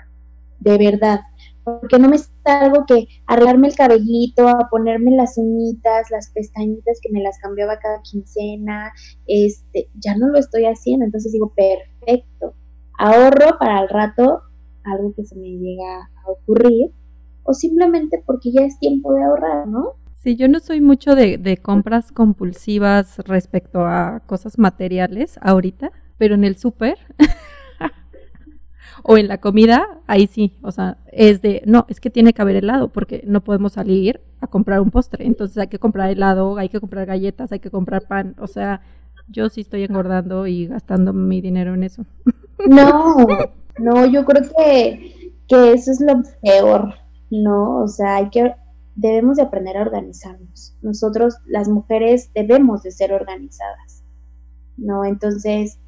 de 0.61 0.79
verdad, 0.79 1.21
porque 1.63 1.99
no 1.99 2.09
me 2.09 2.17
está 2.17 2.61
algo 2.61 2.85
que 2.87 3.07
arreglarme 3.27 3.69
el 3.69 3.77
cabellito, 3.77 4.49
a 4.49 4.69
ponerme 4.71 5.11
las 5.11 5.37
uñitas, 5.39 6.11
las 6.11 6.31
pestañitas 6.31 6.99
que 7.03 7.11
me 7.13 7.23
las 7.23 7.39
cambiaba 7.39 7.79
cada 7.79 8.01
quincena, 8.03 8.93
este, 9.27 9.89
ya 9.95 10.17
no 10.17 10.29
lo 10.29 10.39
estoy 10.39 10.65
haciendo, 10.65 11.05
entonces 11.05 11.33
digo, 11.33 11.53
perfecto, 11.55 12.55
ahorro 12.99 13.59
para 13.59 13.83
el 13.83 13.89
rato 13.89 14.43
algo 14.85 15.15
que 15.15 15.25
se 15.25 15.37
me 15.37 15.49
llega 15.49 16.11
a 16.27 16.31
ocurrir, 16.31 16.91
o 17.43 17.53
simplemente 17.53 18.23
porque 18.25 18.53
ya 18.53 18.63
es 18.63 18.79
tiempo 18.79 19.13
de 19.15 19.25
ahorrar, 19.25 19.67
¿no? 19.67 19.95
Sí, 20.17 20.37
yo 20.37 20.49
no 20.49 20.59
soy 20.61 20.81
mucho 20.81 21.15
de, 21.15 21.37
de 21.37 21.59
compras 21.59 22.11
compulsivas 22.11 23.19
respecto 23.19 23.87
a 23.87 24.21
cosas 24.27 24.59
materiales 24.59 25.39
ahorita, 25.43 25.93
pero 26.17 26.35
en 26.35 26.45
el 26.45 26.57
súper 26.57 26.97
o 29.03 29.19
en 29.19 29.29
la 29.29 29.39
comida, 29.39 30.01
ahí 30.07 30.27
sí, 30.27 30.57
o 30.63 30.73
sea, 30.73 30.97
es 31.13 31.43
de, 31.43 31.63
no, 31.67 31.85
es 31.89 32.01
que 32.01 32.09
tiene 32.09 32.33
que 32.33 32.41
haber 32.41 32.57
helado 32.57 32.89
porque 32.89 33.23
no 33.27 33.45
podemos 33.45 33.75
salir 33.75 34.23
a 34.41 34.47
comprar 34.47 34.81
un 34.81 34.91
postre, 34.91 35.27
entonces 35.27 35.59
hay 35.59 35.69
que 35.69 35.79
comprar 35.79 36.11
helado, 36.11 36.57
hay 36.57 36.71
que 36.71 36.81
comprar 36.81 37.05
galletas, 37.05 37.53
hay 37.53 37.61
que 37.61 37.71
comprar 37.71 38.09
pan, 38.09 38.35
o 38.39 38.47
sea, 38.47 38.81
yo 39.29 39.51
sí 39.51 39.61
estoy 39.61 39.85
engordando 39.85 40.47
y 40.47 40.69
gastando 40.69 41.13
mi 41.13 41.41
dinero 41.41 41.75
en 41.75 41.85
eso. 41.85 42.05
No, 42.67 43.27
no, 43.79 44.07
yo 44.07 44.25
creo 44.25 44.43
que, 44.57 45.14
que 45.49 45.73
eso 45.73 45.91
es 45.91 46.01
lo 46.01 46.23
peor, 46.43 46.95
¿no? 47.31 47.83
O 47.85 47.89
sea, 47.89 48.17
hay 48.17 48.31
que 48.31 48.55
debemos 48.97 49.37
de 49.37 49.43
aprender 49.43 49.77
a 49.77 49.83
organizarnos. 49.83 50.77
Nosotros, 50.83 51.37
las 51.47 51.69
mujeres, 51.69 52.31
debemos 52.35 52.83
de 52.83 52.93
ser 52.93 53.13
organizadas, 53.13 54.05
¿no? 54.77 55.05
Entonces, 55.05 55.79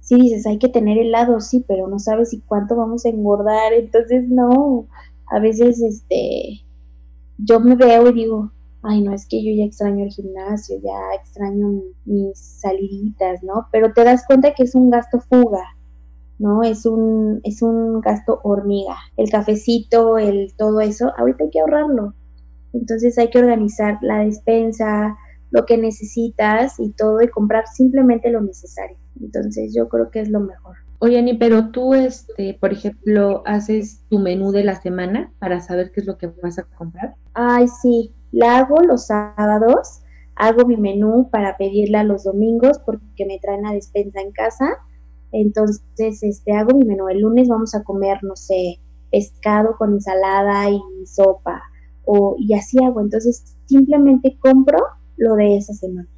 si 0.00 0.16
dices, 0.16 0.46
hay 0.46 0.58
que 0.58 0.68
tener 0.68 0.98
helado, 0.98 1.40
sí, 1.40 1.64
pero 1.66 1.88
no 1.88 1.98
sabes 1.98 2.30
si 2.30 2.40
cuánto 2.40 2.76
vamos 2.76 3.04
a 3.04 3.10
engordar, 3.10 3.72
entonces 3.72 4.28
no, 4.28 4.88
a 5.26 5.38
veces, 5.38 5.80
este, 5.80 6.64
yo 7.38 7.60
me 7.60 7.76
veo 7.76 8.08
y 8.08 8.12
digo, 8.12 8.52
ay, 8.82 9.02
no, 9.02 9.12
es 9.12 9.26
que 9.26 9.44
yo 9.44 9.52
ya 9.56 9.64
extraño 9.64 10.04
el 10.04 10.10
gimnasio, 10.10 10.78
ya 10.82 11.14
extraño 11.20 11.82
mis 12.04 12.38
saliditas, 12.38 13.42
¿no? 13.42 13.66
Pero 13.72 13.92
te 13.92 14.04
das 14.04 14.24
cuenta 14.26 14.54
que 14.54 14.64
es 14.64 14.74
un 14.74 14.90
gasto 14.90 15.20
fuga, 15.20 15.62
¿no? 16.40 16.62
Es 16.62 16.86
un, 16.86 17.40
es 17.44 17.62
un 17.62 18.00
gasto 18.00 18.40
hormiga. 18.42 18.96
El 19.16 19.30
cafecito, 19.30 20.18
el 20.18 20.52
todo 20.56 20.80
eso, 20.80 21.12
ahorita 21.16 21.44
hay 21.44 21.50
que 21.50 21.60
ahorrarlo. 21.60 22.14
Entonces 22.72 23.18
hay 23.18 23.28
que 23.28 23.38
organizar 23.38 23.98
la 24.00 24.24
despensa, 24.24 25.16
lo 25.50 25.66
que 25.66 25.76
necesitas 25.76 26.80
y 26.80 26.92
todo 26.92 27.20
y 27.20 27.28
comprar 27.28 27.66
simplemente 27.66 28.30
lo 28.30 28.40
necesario. 28.40 28.96
Entonces 29.20 29.74
yo 29.76 29.88
creo 29.88 30.10
que 30.10 30.20
es 30.20 30.30
lo 30.30 30.40
mejor. 30.40 30.76
Oye, 31.00 31.18
Ani, 31.18 31.34
pero 31.34 31.70
tú, 31.70 31.94
este, 31.94 32.56
por 32.58 32.72
ejemplo, 32.72 33.42
haces 33.46 34.02
tu 34.08 34.18
menú 34.18 34.50
de 34.50 34.64
la 34.64 34.80
semana 34.80 35.32
para 35.38 35.60
saber 35.60 35.92
qué 35.92 36.00
es 36.00 36.06
lo 36.06 36.16
que 36.16 36.28
vas 36.42 36.58
a 36.58 36.62
comprar. 36.62 37.14
Ay, 37.34 37.66
sí, 37.68 38.14
la 38.32 38.58
hago 38.58 38.82
los 38.82 39.06
sábados, 39.06 40.02
hago 40.36 40.66
mi 40.66 40.76
menú 40.76 41.28
para 41.30 41.56
pedirla 41.58 42.04
los 42.04 42.24
domingos 42.24 42.78
porque 42.84 43.26
me 43.26 43.38
traen 43.40 43.62
la 43.62 43.72
despensa 43.72 44.20
en 44.20 44.32
casa. 44.32 44.78
Entonces, 45.32 46.22
este, 46.22 46.52
hago 46.52 46.76
mi 46.76 46.84
menú. 46.84 47.08
El 47.08 47.20
lunes 47.20 47.48
vamos 47.48 47.74
a 47.74 47.82
comer, 47.82 48.18
no 48.22 48.36
sé, 48.36 48.80
pescado 49.10 49.76
con 49.76 49.94
ensalada 49.94 50.70
y 50.70 50.80
sopa 51.06 51.62
o, 52.04 52.36
y 52.38 52.54
así 52.54 52.82
hago. 52.82 53.00
Entonces 53.00 53.56
simplemente 53.66 54.36
compro 54.40 54.78
lo 55.16 55.34
de 55.34 55.56
esa 55.56 55.74
semana, 55.74 56.08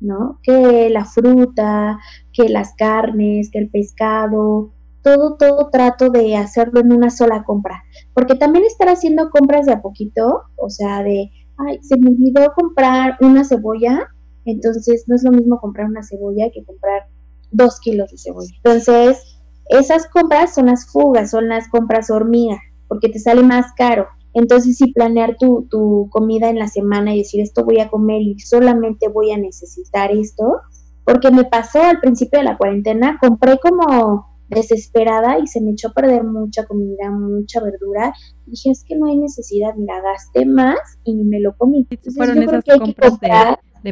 ¿no? 0.00 0.38
Que 0.42 0.90
la 0.90 1.04
fruta, 1.04 1.98
que 2.32 2.48
las 2.48 2.74
carnes, 2.76 3.50
que 3.50 3.58
el 3.58 3.70
pescado, 3.70 4.72
todo, 5.02 5.36
todo 5.36 5.68
trato 5.70 6.10
de 6.10 6.36
hacerlo 6.36 6.80
en 6.80 6.92
una 6.92 7.10
sola 7.10 7.44
compra. 7.44 7.84
Porque 8.12 8.34
también 8.34 8.64
estar 8.64 8.88
haciendo 8.88 9.30
compras 9.30 9.66
de 9.66 9.72
a 9.72 9.82
poquito, 9.82 10.42
o 10.56 10.70
sea, 10.70 11.02
de, 11.02 11.30
ay, 11.58 11.78
se 11.82 11.96
me 11.98 12.08
olvidó 12.08 12.52
comprar 12.54 13.16
una 13.20 13.44
cebolla, 13.44 14.08
entonces 14.44 15.04
no 15.06 15.14
es 15.14 15.22
lo 15.22 15.30
mismo 15.30 15.60
comprar 15.60 15.86
una 15.86 16.02
cebolla 16.02 16.50
que 16.52 16.64
comprar 16.64 17.06
dos 17.54 17.80
kilos 17.80 18.10
de 18.10 18.18
cebolla. 18.18 18.54
Entonces, 18.62 19.40
esas 19.68 20.06
compras 20.08 20.54
son 20.54 20.66
las 20.66 20.86
fugas, 20.90 21.30
son 21.30 21.48
las 21.48 21.68
compras 21.68 22.10
hormiga, 22.10 22.58
porque 22.88 23.08
te 23.08 23.18
sale 23.18 23.42
más 23.42 23.72
caro. 23.76 24.06
Entonces, 24.34 24.76
sí, 24.76 24.92
planear 24.92 25.36
tu, 25.38 25.66
tu 25.70 26.08
comida 26.10 26.50
en 26.50 26.58
la 26.58 26.68
semana 26.68 27.14
y 27.14 27.18
decir, 27.18 27.40
esto 27.40 27.64
voy 27.64 27.80
a 27.80 27.88
comer 27.88 28.20
y 28.20 28.38
solamente 28.40 29.08
voy 29.08 29.30
a 29.30 29.38
necesitar 29.38 30.10
esto, 30.10 30.60
porque 31.04 31.30
me 31.30 31.44
pasó 31.44 31.80
al 31.82 32.00
principio 32.00 32.40
de 32.40 32.44
la 32.44 32.58
cuarentena, 32.58 33.18
compré 33.20 33.58
como 33.58 34.26
desesperada 34.48 35.38
y 35.38 35.46
se 35.46 35.60
me 35.60 35.70
echó 35.70 35.88
a 35.88 35.92
perder 35.92 36.24
mucha 36.24 36.66
comida, 36.66 37.10
mucha 37.10 37.60
verdura. 37.60 38.12
Dije, 38.46 38.70
es 38.70 38.84
que 38.84 38.96
no 38.96 39.06
hay 39.06 39.16
necesidad, 39.18 39.74
mira, 39.76 40.00
gasté 40.02 40.44
más 40.46 40.78
y 41.04 41.14
me 41.14 41.40
lo 41.40 41.56
comí. 41.56 41.86
Entonces, 41.88 42.16
fueron 42.16 42.42
esas 42.42 42.64
compras 42.64 43.20
de, 43.20 43.28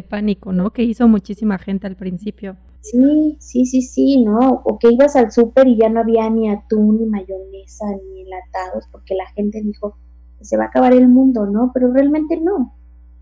pánico, 0.01 0.53
¿no? 0.53 0.71
Que 0.71 0.83
hizo 0.83 1.07
muchísima 1.07 1.59
gente 1.59 1.85
al 1.85 1.95
principio. 1.95 2.57
Sí, 2.81 3.37
sí, 3.39 3.65
sí, 3.65 3.81
sí, 3.81 4.23
¿no? 4.23 4.61
O 4.65 4.79
que 4.79 4.91
ibas 4.91 5.15
al 5.15 5.31
súper 5.31 5.67
y 5.67 5.77
ya 5.77 5.89
no 5.89 5.99
había 5.99 6.29
ni 6.29 6.49
atún, 6.49 6.97
ni 6.99 7.05
mayonesa, 7.05 7.85
ni 8.05 8.21
enlatados, 8.21 8.85
porque 8.91 9.15
la 9.15 9.27
gente 9.35 9.61
dijo, 9.61 9.97
se 10.41 10.57
va 10.57 10.65
a 10.65 10.67
acabar 10.67 10.93
el 10.93 11.07
mundo, 11.07 11.45
¿no? 11.45 11.71
Pero 11.73 11.93
realmente 11.93 12.39
no. 12.39 12.75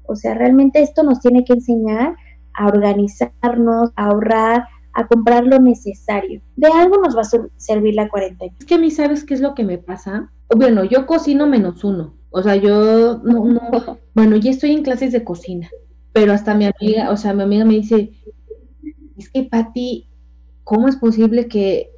O 0.03 0.15
sea, 0.15 0.33
realmente 0.33 0.81
esto 0.81 1.03
nos 1.03 1.19
tiene 1.19 1.43
que 1.43 1.53
enseñar 1.53 2.15
a 2.53 2.67
organizarnos, 2.67 3.91
a 3.95 4.05
ahorrar, 4.07 4.65
a 4.93 5.07
comprar 5.07 5.45
lo 5.45 5.59
necesario. 5.59 6.41
De 6.55 6.67
algo 6.67 6.97
nos 6.97 7.15
va 7.15 7.21
a 7.21 7.49
servir 7.57 7.95
la 7.95 8.09
cuarentena. 8.09 8.53
Es 8.59 8.65
que 8.65 8.75
a 8.75 8.79
mí, 8.79 8.91
¿sabes 8.91 9.23
qué 9.23 9.33
es 9.33 9.41
lo 9.41 9.53
que 9.55 9.63
me 9.63 9.77
pasa? 9.77 10.31
Bueno, 10.55 10.83
yo 10.83 11.05
cocino 11.05 11.47
menos 11.47 11.83
uno. 11.83 12.15
O 12.29 12.41
sea, 12.41 12.55
yo 12.55 13.19
no, 13.23 13.45
no, 13.45 13.61
bueno, 14.15 14.35
ya 14.37 14.51
estoy 14.51 14.71
en 14.71 14.83
clases 14.83 15.11
de 15.11 15.23
cocina, 15.23 15.69
pero 16.13 16.33
hasta 16.33 16.55
mi 16.55 16.65
amiga, 16.65 17.11
o 17.11 17.17
sea, 17.17 17.33
mi 17.33 17.43
amiga 17.43 17.65
me 17.65 17.75
dice, 17.75 18.11
es 19.17 19.29
que 19.29 19.43
Pati, 19.43 20.07
¿cómo 20.63 20.87
es 20.87 20.97
posible 20.97 21.47
que 21.47 21.91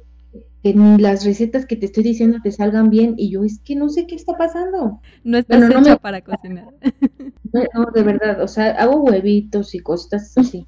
que 0.64 0.72
las 0.98 1.26
recetas 1.26 1.66
que 1.66 1.76
te 1.76 1.84
estoy 1.84 2.02
diciendo 2.04 2.38
te 2.42 2.50
salgan 2.50 2.88
bien 2.88 3.16
y 3.18 3.30
yo 3.30 3.44
es 3.44 3.60
que 3.60 3.76
no 3.76 3.90
sé 3.90 4.06
qué 4.06 4.14
está 4.14 4.38
pasando. 4.38 4.98
No 5.22 5.36
estás 5.36 5.70
hecha 5.70 5.98
para 5.98 6.22
cocinar. 6.22 6.68
No, 7.52 7.86
de 7.94 8.02
verdad, 8.02 8.42
o 8.42 8.48
sea, 8.48 8.70
hago 8.70 9.02
huevitos 9.02 9.76
y 9.76 9.78
cosas 9.78 10.36
así. 10.36 10.66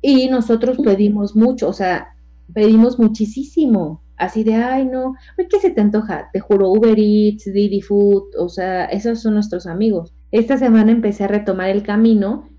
Y 0.00 0.28
nosotros 0.30 0.78
pedimos 0.82 1.36
mucho, 1.36 1.68
o 1.68 1.72
sea, 1.72 2.16
pedimos 2.52 2.98
muchísimo. 2.98 4.02
Así 4.16 4.42
de, 4.42 4.54
ay, 4.54 4.86
no, 4.86 5.14
¿qué 5.36 5.60
se 5.60 5.70
te 5.70 5.80
antoja? 5.80 6.30
Te 6.32 6.40
juro, 6.40 6.70
Uber 6.70 6.98
Eats, 6.98 7.44
Didi 7.44 7.82
Food, 7.82 8.34
o 8.36 8.48
sea, 8.48 8.86
esos 8.86 9.20
son 9.20 9.34
nuestros 9.34 9.68
amigos. 9.68 10.12
Esta 10.36 10.58
semana 10.58 10.92
empecé 10.92 11.24
a 11.24 11.28
retomar 11.28 11.70
el 11.70 11.82
camino 11.82 12.50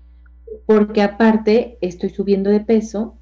porque 0.66 1.00
aparte 1.00 1.78
estoy 1.80 2.10
subiendo 2.10 2.50
de 2.50 2.58
peso 2.58 3.20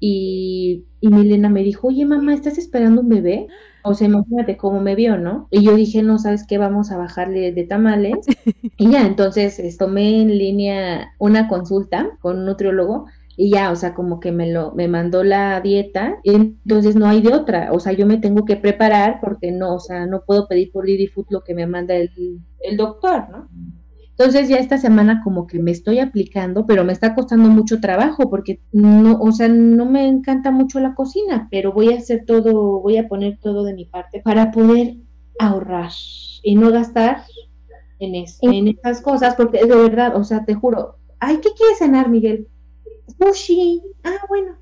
y, 0.00 0.86
y 1.02 1.08
Milena 1.08 1.50
me 1.50 1.62
dijo, 1.62 1.88
oye 1.88 2.06
mamá, 2.06 2.32
¿estás 2.32 2.56
esperando 2.56 3.02
un 3.02 3.10
bebé? 3.10 3.48
O 3.84 3.92
sea, 3.92 4.06
imagínate 4.08 4.56
cómo 4.56 4.80
me 4.80 4.94
vio, 4.94 5.18
¿no? 5.18 5.46
Y 5.50 5.62
yo 5.62 5.76
dije, 5.76 6.02
no, 6.02 6.18
¿sabes 6.18 6.46
qué? 6.46 6.56
Vamos 6.56 6.90
a 6.90 6.96
bajarle 6.96 7.52
de 7.52 7.64
tamales. 7.64 8.14
y 8.78 8.90
ya, 8.90 9.06
entonces 9.06 9.60
tomé 9.76 10.22
en 10.22 10.38
línea 10.38 11.12
una 11.18 11.46
consulta 11.46 12.16
con 12.22 12.38
un 12.38 12.46
nutriólogo 12.46 13.04
y 13.36 13.50
ya, 13.50 13.70
o 13.72 13.76
sea, 13.76 13.92
como 13.92 14.20
que 14.20 14.32
me 14.32 14.50
lo, 14.50 14.72
me 14.72 14.88
mandó 14.88 15.22
la 15.22 15.60
dieta, 15.60 16.18
y 16.22 16.34
entonces 16.34 16.96
no 16.96 17.06
hay 17.06 17.22
de 17.22 17.34
otra, 17.34 17.72
o 17.72 17.80
sea, 17.80 17.92
yo 17.92 18.06
me 18.06 18.18
tengo 18.18 18.44
que 18.44 18.56
preparar 18.56 19.20
porque 19.20 19.52
no, 19.52 19.74
o 19.74 19.80
sea, 19.80 20.06
no 20.06 20.22
puedo 20.26 20.48
pedir 20.48 20.70
por 20.70 20.84
Didi 20.84 21.06
Food 21.06 21.26
lo 21.30 21.42
que 21.42 21.54
me 21.54 21.66
manda 21.66 21.94
el, 21.94 22.10
el 22.60 22.76
doctor, 22.76 23.28
¿no? 23.30 23.48
Entonces 24.22 24.48
ya 24.48 24.58
esta 24.58 24.78
semana 24.78 25.20
como 25.24 25.48
que 25.48 25.58
me 25.58 25.72
estoy 25.72 25.98
aplicando, 25.98 26.64
pero 26.64 26.84
me 26.84 26.92
está 26.92 27.12
costando 27.12 27.48
mucho 27.48 27.80
trabajo 27.80 28.30
porque 28.30 28.60
no, 28.70 29.18
o 29.20 29.32
sea, 29.32 29.48
no 29.48 29.84
me 29.84 30.06
encanta 30.06 30.52
mucho 30.52 30.78
la 30.78 30.94
cocina, 30.94 31.48
pero 31.50 31.72
voy 31.72 31.92
a 31.92 31.96
hacer 31.96 32.24
todo, 32.24 32.80
voy 32.80 32.98
a 32.98 33.08
poner 33.08 33.38
todo 33.42 33.64
de 33.64 33.74
mi 33.74 33.84
parte 33.84 34.20
para 34.20 34.52
poder 34.52 34.94
ahorrar 35.40 35.90
y 36.44 36.54
no 36.54 36.70
gastar 36.70 37.24
en, 37.98 38.14
en 38.14 38.68
estas 38.68 39.00
cosas, 39.00 39.34
porque 39.34 39.58
de 39.58 39.74
verdad, 39.74 40.16
o 40.16 40.22
sea, 40.22 40.44
te 40.44 40.54
juro, 40.54 40.98
ay, 41.18 41.38
¿qué 41.42 41.48
quieres 41.56 41.78
cenar, 41.78 42.08
Miguel? 42.08 42.46
Sushi, 43.18 43.82
ah, 44.04 44.24
bueno. 44.28 44.56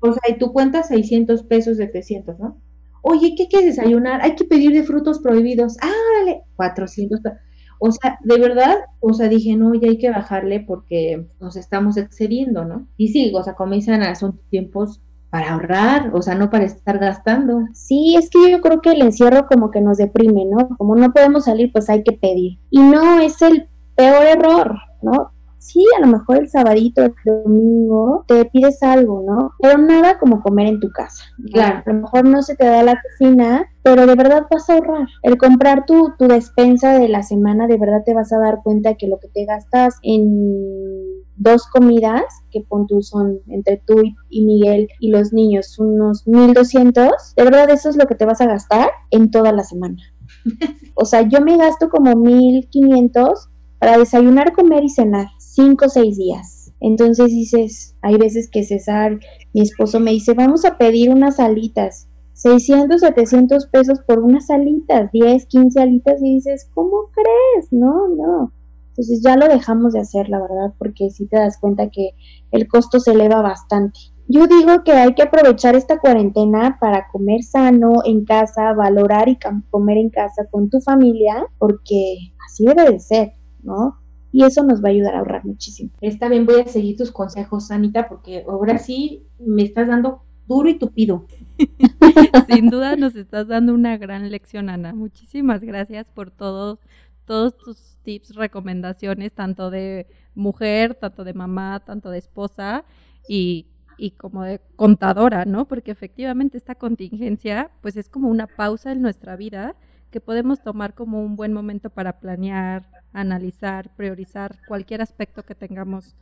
O 0.00 0.10
sea, 0.10 0.22
y 0.34 0.38
tú 0.38 0.54
cuentas 0.54 0.88
600 0.88 1.42
pesos 1.42 1.76
de 1.76 1.88
300, 1.88 2.38
¿no? 2.38 2.62
Oye, 3.02 3.34
¿qué 3.36 3.46
quieres 3.46 3.76
desayunar? 3.76 4.22
Hay 4.22 4.36
que 4.36 4.46
pedir 4.46 4.72
de 4.72 4.84
frutos 4.84 5.18
prohibidos. 5.18 5.76
Ah, 5.82 5.92
órale, 6.14 6.44
400 6.56 7.20
pesos. 7.20 7.38
O 7.78 7.92
sea, 7.92 8.18
de 8.22 8.38
verdad, 8.38 8.76
o 9.00 9.12
sea, 9.12 9.28
dije, 9.28 9.56
no, 9.56 9.74
ya 9.74 9.88
hay 9.88 9.98
que 9.98 10.10
bajarle 10.10 10.60
porque 10.60 11.26
nos 11.40 11.56
estamos 11.56 11.96
excediendo, 11.96 12.64
¿no? 12.64 12.86
Y 12.96 13.08
sí, 13.08 13.32
o 13.34 13.42
sea, 13.42 13.54
como 13.54 13.74
dicen, 13.74 14.02
son 14.16 14.40
tiempos 14.50 15.00
para 15.30 15.52
ahorrar, 15.52 16.12
o 16.14 16.22
sea, 16.22 16.34
no 16.34 16.50
para 16.50 16.64
estar 16.64 16.98
gastando. 16.98 17.60
Sí, 17.74 18.16
es 18.16 18.30
que 18.30 18.50
yo 18.50 18.60
creo 18.60 18.80
que 18.80 18.90
el 18.90 19.02
encierro 19.02 19.46
como 19.46 19.70
que 19.70 19.80
nos 19.80 19.98
deprime, 19.98 20.44
¿no? 20.46 20.68
Como 20.78 20.96
no 20.96 21.12
podemos 21.12 21.44
salir, 21.44 21.72
pues 21.72 21.90
hay 21.90 22.02
que 22.02 22.12
pedir. 22.12 22.58
Y 22.70 22.80
no 22.80 23.20
es 23.20 23.42
el 23.42 23.68
peor 23.96 24.24
error, 24.24 24.78
¿no? 25.02 25.32
Sí, 25.58 25.84
a 25.96 26.00
lo 26.00 26.06
mejor 26.06 26.38
el 26.38 26.48
sabadito, 26.48 27.02
el 27.02 27.14
domingo, 27.24 28.24
te 28.28 28.44
pides 28.44 28.82
algo, 28.82 29.24
¿no? 29.26 29.52
Pero 29.58 29.78
nada 29.78 30.18
como 30.18 30.40
comer 30.40 30.68
en 30.68 30.80
tu 30.80 30.90
casa. 30.90 31.24
Claro, 31.52 31.82
a 31.84 31.92
lo 31.92 32.02
mejor 32.02 32.24
no 32.24 32.42
se 32.42 32.54
te 32.54 32.66
da 32.66 32.82
la 32.82 33.00
cocina, 33.00 33.66
pero 33.82 34.06
de 34.06 34.14
verdad 34.14 34.46
vas 34.50 34.70
a 34.70 34.74
ahorrar. 34.74 35.08
El 35.22 35.38
comprar 35.38 35.84
tu, 35.86 36.12
tu 36.18 36.28
despensa 36.28 36.98
de 36.98 37.08
la 37.08 37.22
semana, 37.22 37.66
de 37.66 37.78
verdad 37.78 38.02
te 38.04 38.14
vas 38.14 38.32
a 38.32 38.38
dar 38.38 38.60
cuenta 38.62 38.94
que 38.94 39.08
lo 39.08 39.18
que 39.18 39.28
te 39.28 39.44
gastas 39.44 39.98
en 40.02 41.24
dos 41.36 41.66
comidas, 41.66 42.24
que 42.50 42.62
pon 42.62 42.86
tú 42.86 43.02
son 43.02 43.40
entre 43.48 43.82
tú 43.86 44.02
y 44.28 44.44
Miguel 44.44 44.88
y 45.00 45.10
los 45.10 45.32
niños 45.32 45.78
unos 45.78 46.26
1200, 46.26 47.34
de 47.36 47.44
verdad 47.44 47.70
eso 47.70 47.90
es 47.90 47.96
lo 47.96 48.06
que 48.06 48.14
te 48.14 48.24
vas 48.24 48.40
a 48.40 48.46
gastar 48.46 48.90
en 49.10 49.30
toda 49.30 49.52
la 49.52 49.62
semana. 49.62 50.02
o 50.94 51.04
sea, 51.04 51.22
yo 51.22 51.40
me 51.40 51.56
gasto 51.56 51.88
como 51.88 52.14
1500 52.14 53.50
para 53.78 53.98
desayunar, 53.98 54.52
comer 54.52 54.84
y 54.84 54.88
cenar, 54.88 55.28
cinco 55.38 55.86
o 55.86 55.88
seis 55.88 56.16
días. 56.16 56.72
Entonces 56.80 57.26
dices, 57.26 57.96
hay 58.02 58.16
veces 58.16 58.48
que 58.50 58.62
César, 58.62 59.18
mi 59.54 59.62
esposo, 59.62 60.00
me 60.00 60.12
dice, 60.12 60.34
vamos 60.34 60.64
a 60.64 60.78
pedir 60.78 61.10
unas 61.10 61.40
alitas. 61.40 62.08
600, 62.34 63.00
700 63.00 63.66
pesos 63.68 64.00
por 64.06 64.18
unas 64.18 64.50
alitas, 64.50 65.10
10, 65.10 65.46
15 65.46 65.80
alitas 65.80 66.20
y 66.22 66.34
dices, 66.34 66.70
¿cómo 66.74 67.10
crees? 67.14 67.72
No, 67.72 68.08
no. 68.08 68.52
Entonces 68.90 69.22
ya 69.22 69.36
lo 69.36 69.48
dejamos 69.48 69.94
de 69.94 70.00
hacer, 70.00 70.28
la 70.28 70.40
verdad, 70.40 70.74
porque 70.78 71.10
si 71.10 71.26
te 71.26 71.38
das 71.38 71.58
cuenta 71.58 71.88
que 71.90 72.10
el 72.50 72.68
costo 72.68 73.00
se 73.00 73.12
eleva 73.12 73.40
bastante. 73.40 73.98
Yo 74.28 74.46
digo 74.46 74.82
que 74.84 74.92
hay 74.92 75.14
que 75.14 75.22
aprovechar 75.22 75.76
esta 75.76 75.98
cuarentena 75.98 76.78
para 76.80 77.06
comer 77.12 77.42
sano 77.42 78.02
en 78.04 78.24
casa, 78.24 78.72
valorar 78.72 79.28
y 79.28 79.38
comer 79.70 79.98
en 79.98 80.10
casa 80.10 80.46
con 80.50 80.68
tu 80.68 80.80
familia, 80.80 81.46
porque 81.58 82.16
así 82.46 82.64
debe 82.64 82.90
de 82.90 83.00
ser, 83.00 83.32
¿no? 83.66 83.98
Y 84.32 84.44
eso 84.44 84.62
nos 84.62 84.82
va 84.82 84.88
a 84.88 84.92
ayudar 84.92 85.14
a 85.14 85.18
ahorrar 85.18 85.44
muchísimo. 85.44 85.90
Está 86.00 86.28
bien, 86.28 86.46
voy 86.46 86.60
a 86.60 86.66
seguir 86.66 86.96
tus 86.96 87.10
consejos, 87.10 87.70
Anita, 87.70 88.08
porque 88.08 88.44
ahora 88.48 88.78
sí 88.78 89.26
me 89.38 89.62
estás 89.62 89.88
dando 89.88 90.22
duro 90.46 90.68
y 90.68 90.78
tupido. 90.78 91.26
Sin 92.48 92.70
duda 92.70 92.96
nos 92.96 93.16
estás 93.16 93.48
dando 93.48 93.74
una 93.74 93.96
gran 93.96 94.30
lección, 94.30 94.68
Ana. 94.68 94.94
Muchísimas 94.94 95.62
gracias 95.62 96.06
por 96.12 96.30
todo, 96.30 96.78
todos 97.24 97.56
tus 97.56 97.98
tips, 98.02 98.34
recomendaciones, 98.34 99.32
tanto 99.32 99.70
de 99.70 100.06
mujer, 100.34 100.94
tanto 100.94 101.24
de 101.24 101.34
mamá, 101.34 101.82
tanto 101.84 102.10
de 102.10 102.18
esposa 102.18 102.84
y, 103.28 103.66
y 103.96 104.12
como 104.12 104.44
de 104.44 104.60
contadora, 104.76 105.44
¿no? 105.44 105.66
Porque 105.66 105.90
efectivamente 105.90 106.58
esta 106.58 106.74
contingencia, 106.74 107.70
pues 107.80 107.96
es 107.96 108.08
como 108.08 108.28
una 108.28 108.46
pausa 108.46 108.92
en 108.92 109.02
nuestra 109.02 109.34
vida 109.36 109.74
que 110.16 110.20
podemos 110.22 110.62
tomar 110.62 110.94
como 110.94 111.22
un 111.22 111.36
buen 111.36 111.52
momento 111.52 111.90
para 111.90 112.20
planear, 112.20 112.88
analizar, 113.12 113.94
priorizar 113.96 114.56
cualquier 114.66 115.02
aspecto 115.02 115.42
que 115.42 115.54
tengamos 115.54 116.16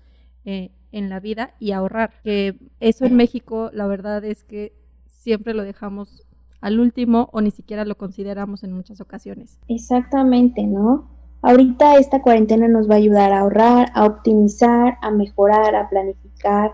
eh, 0.44 0.72
en 0.90 1.08
la 1.08 1.20
vida 1.20 1.54
y 1.60 1.70
ahorrar. 1.70 2.10
Que 2.24 2.58
eso 2.80 3.04
en 3.04 3.14
México, 3.14 3.70
la 3.72 3.86
verdad 3.86 4.24
es 4.24 4.42
que 4.42 4.72
siempre 5.06 5.54
lo 5.54 5.62
dejamos 5.62 6.26
al 6.60 6.80
último 6.80 7.28
o 7.32 7.40
ni 7.40 7.52
siquiera 7.52 7.84
lo 7.84 7.96
consideramos 7.96 8.64
en 8.64 8.72
muchas 8.72 9.00
ocasiones. 9.00 9.60
Exactamente, 9.68 10.64
¿no? 10.64 11.08
Ahorita 11.42 11.96
esta 11.96 12.20
cuarentena 12.20 12.66
nos 12.66 12.90
va 12.90 12.94
a 12.94 12.98
ayudar 12.98 13.32
a 13.32 13.42
ahorrar, 13.42 13.92
a 13.94 14.06
optimizar, 14.06 14.98
a 15.02 15.12
mejorar, 15.12 15.76
a 15.76 15.88
planificar. 15.88 16.72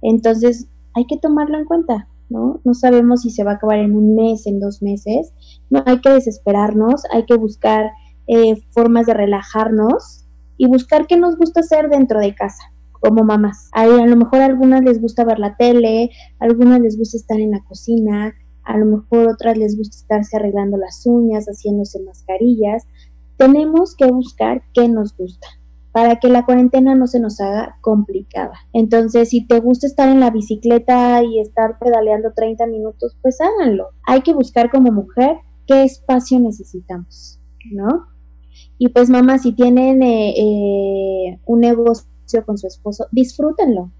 Entonces 0.00 0.70
hay 0.94 1.04
que 1.04 1.18
tomarlo 1.18 1.58
en 1.58 1.66
cuenta, 1.66 2.08
¿no? 2.28 2.60
No 2.64 2.74
sabemos 2.74 3.22
si 3.22 3.30
se 3.30 3.44
va 3.44 3.52
a 3.52 3.54
acabar 3.54 3.78
en 3.78 3.94
un 3.94 4.14
mes, 4.14 4.46
en 4.46 4.60
dos 4.60 4.82
meses. 4.82 5.32
No 5.70 5.82
hay 5.86 6.00
que 6.00 6.10
desesperarnos, 6.10 7.02
hay 7.12 7.24
que 7.26 7.36
buscar 7.36 7.90
eh, 8.26 8.56
formas 8.70 9.06
de 9.06 9.14
relajarnos 9.14 10.26
y 10.56 10.66
buscar 10.66 11.06
qué 11.06 11.16
nos 11.16 11.36
gusta 11.36 11.60
hacer 11.60 11.88
dentro 11.88 12.20
de 12.20 12.34
casa 12.34 12.72
como 12.92 13.24
mamás. 13.24 13.68
a 13.72 13.86
lo 13.86 14.16
mejor 14.16 14.40
a 14.40 14.46
algunas 14.46 14.82
les 14.82 15.00
gusta 15.00 15.24
ver 15.24 15.38
la 15.38 15.56
tele, 15.56 16.10
a 16.40 16.44
algunas 16.46 16.80
les 16.80 16.98
gusta 16.98 17.18
estar 17.18 17.38
en 17.38 17.52
la 17.52 17.62
cocina, 17.64 18.34
a 18.64 18.78
lo 18.78 18.86
mejor 18.86 19.28
otras 19.28 19.56
les 19.56 19.76
gusta 19.76 19.96
estarse 19.96 20.36
arreglando 20.36 20.76
las 20.76 21.06
uñas, 21.06 21.46
haciéndose 21.46 22.02
mascarillas. 22.02 22.84
Tenemos 23.36 23.94
que 23.94 24.06
buscar 24.06 24.62
qué 24.72 24.88
nos 24.88 25.16
gusta 25.16 25.46
para 25.96 26.16
que 26.16 26.28
la 26.28 26.44
cuarentena 26.44 26.94
no 26.94 27.06
se 27.06 27.20
nos 27.20 27.40
haga 27.40 27.78
complicada. 27.80 28.52
Entonces, 28.74 29.30
si 29.30 29.46
te 29.46 29.60
gusta 29.60 29.86
estar 29.86 30.10
en 30.10 30.20
la 30.20 30.28
bicicleta 30.28 31.24
y 31.24 31.40
estar 31.40 31.78
pedaleando 31.78 32.34
30 32.36 32.66
minutos, 32.66 33.16
pues 33.22 33.38
háganlo. 33.40 33.92
Hay 34.06 34.20
que 34.20 34.34
buscar 34.34 34.70
como 34.70 34.92
mujer 34.92 35.38
qué 35.66 35.84
espacio 35.84 36.38
necesitamos, 36.38 37.40
¿no? 37.72 38.08
Y 38.76 38.90
pues 38.90 39.08
mamá, 39.08 39.38
si 39.38 39.52
tienen 39.52 40.02
eh, 40.02 40.34
eh, 40.36 41.40
un 41.46 41.60
negocio 41.60 42.44
con 42.44 42.58
su 42.58 42.66
esposo, 42.66 43.06
disfrútenlo. 43.10 43.90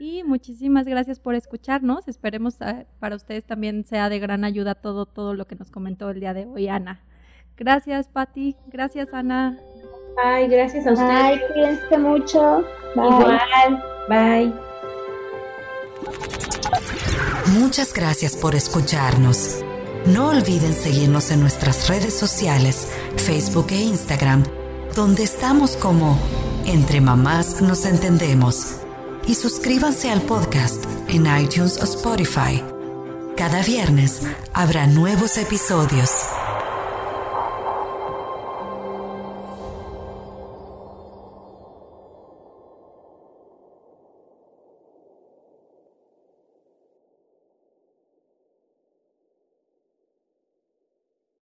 Y 0.00 0.24
muchísimas 0.24 0.86
gracias 0.86 1.20
por 1.20 1.34
escucharnos. 1.34 2.08
Esperemos 2.08 2.58
eh, 2.62 2.86
para 2.98 3.16
ustedes 3.16 3.44
también 3.44 3.84
sea 3.84 4.08
de 4.08 4.18
gran 4.18 4.44
ayuda 4.44 4.74
todo, 4.74 5.04
todo 5.04 5.34
lo 5.34 5.46
que 5.46 5.56
nos 5.56 5.70
comentó 5.70 6.08
el 6.08 6.20
día 6.20 6.32
de 6.32 6.46
hoy 6.46 6.68
Ana. 6.68 7.02
Gracias, 7.58 8.08
Patti. 8.08 8.56
Gracias, 8.68 9.12
Ana. 9.12 9.58
Ay, 10.24 10.48
gracias 10.48 10.86
a 10.86 10.92
ustedes. 10.92 11.10
Ay, 11.12 11.40
cuídense 11.52 11.98
mucho. 11.98 12.64
Igual. 12.94 13.84
Bye. 14.08 14.54
Muchas 17.60 17.92
gracias 17.92 18.38
por 18.38 18.54
escucharnos. 18.54 19.62
No 20.06 20.30
olviden 20.30 20.72
seguirnos 20.72 21.30
en 21.30 21.40
nuestras 21.40 21.90
redes 21.90 22.18
sociales, 22.18 22.90
Facebook 23.18 23.66
e 23.68 23.82
Instagram, 23.82 24.44
donde 24.96 25.24
estamos 25.24 25.76
como 25.76 26.18
Entre 26.64 27.02
Mamás 27.02 27.60
Nos 27.60 27.84
Entendemos. 27.84 28.79
Y 29.26 29.34
suscríbanse 29.34 30.10
al 30.10 30.22
podcast 30.22 30.84
en 31.08 31.26
iTunes 31.40 31.78
o 31.80 31.84
Spotify. 31.84 32.62
Cada 33.36 33.62
viernes 33.62 34.22
habrá 34.52 34.86
nuevos 34.86 35.38
episodios. 35.38 36.10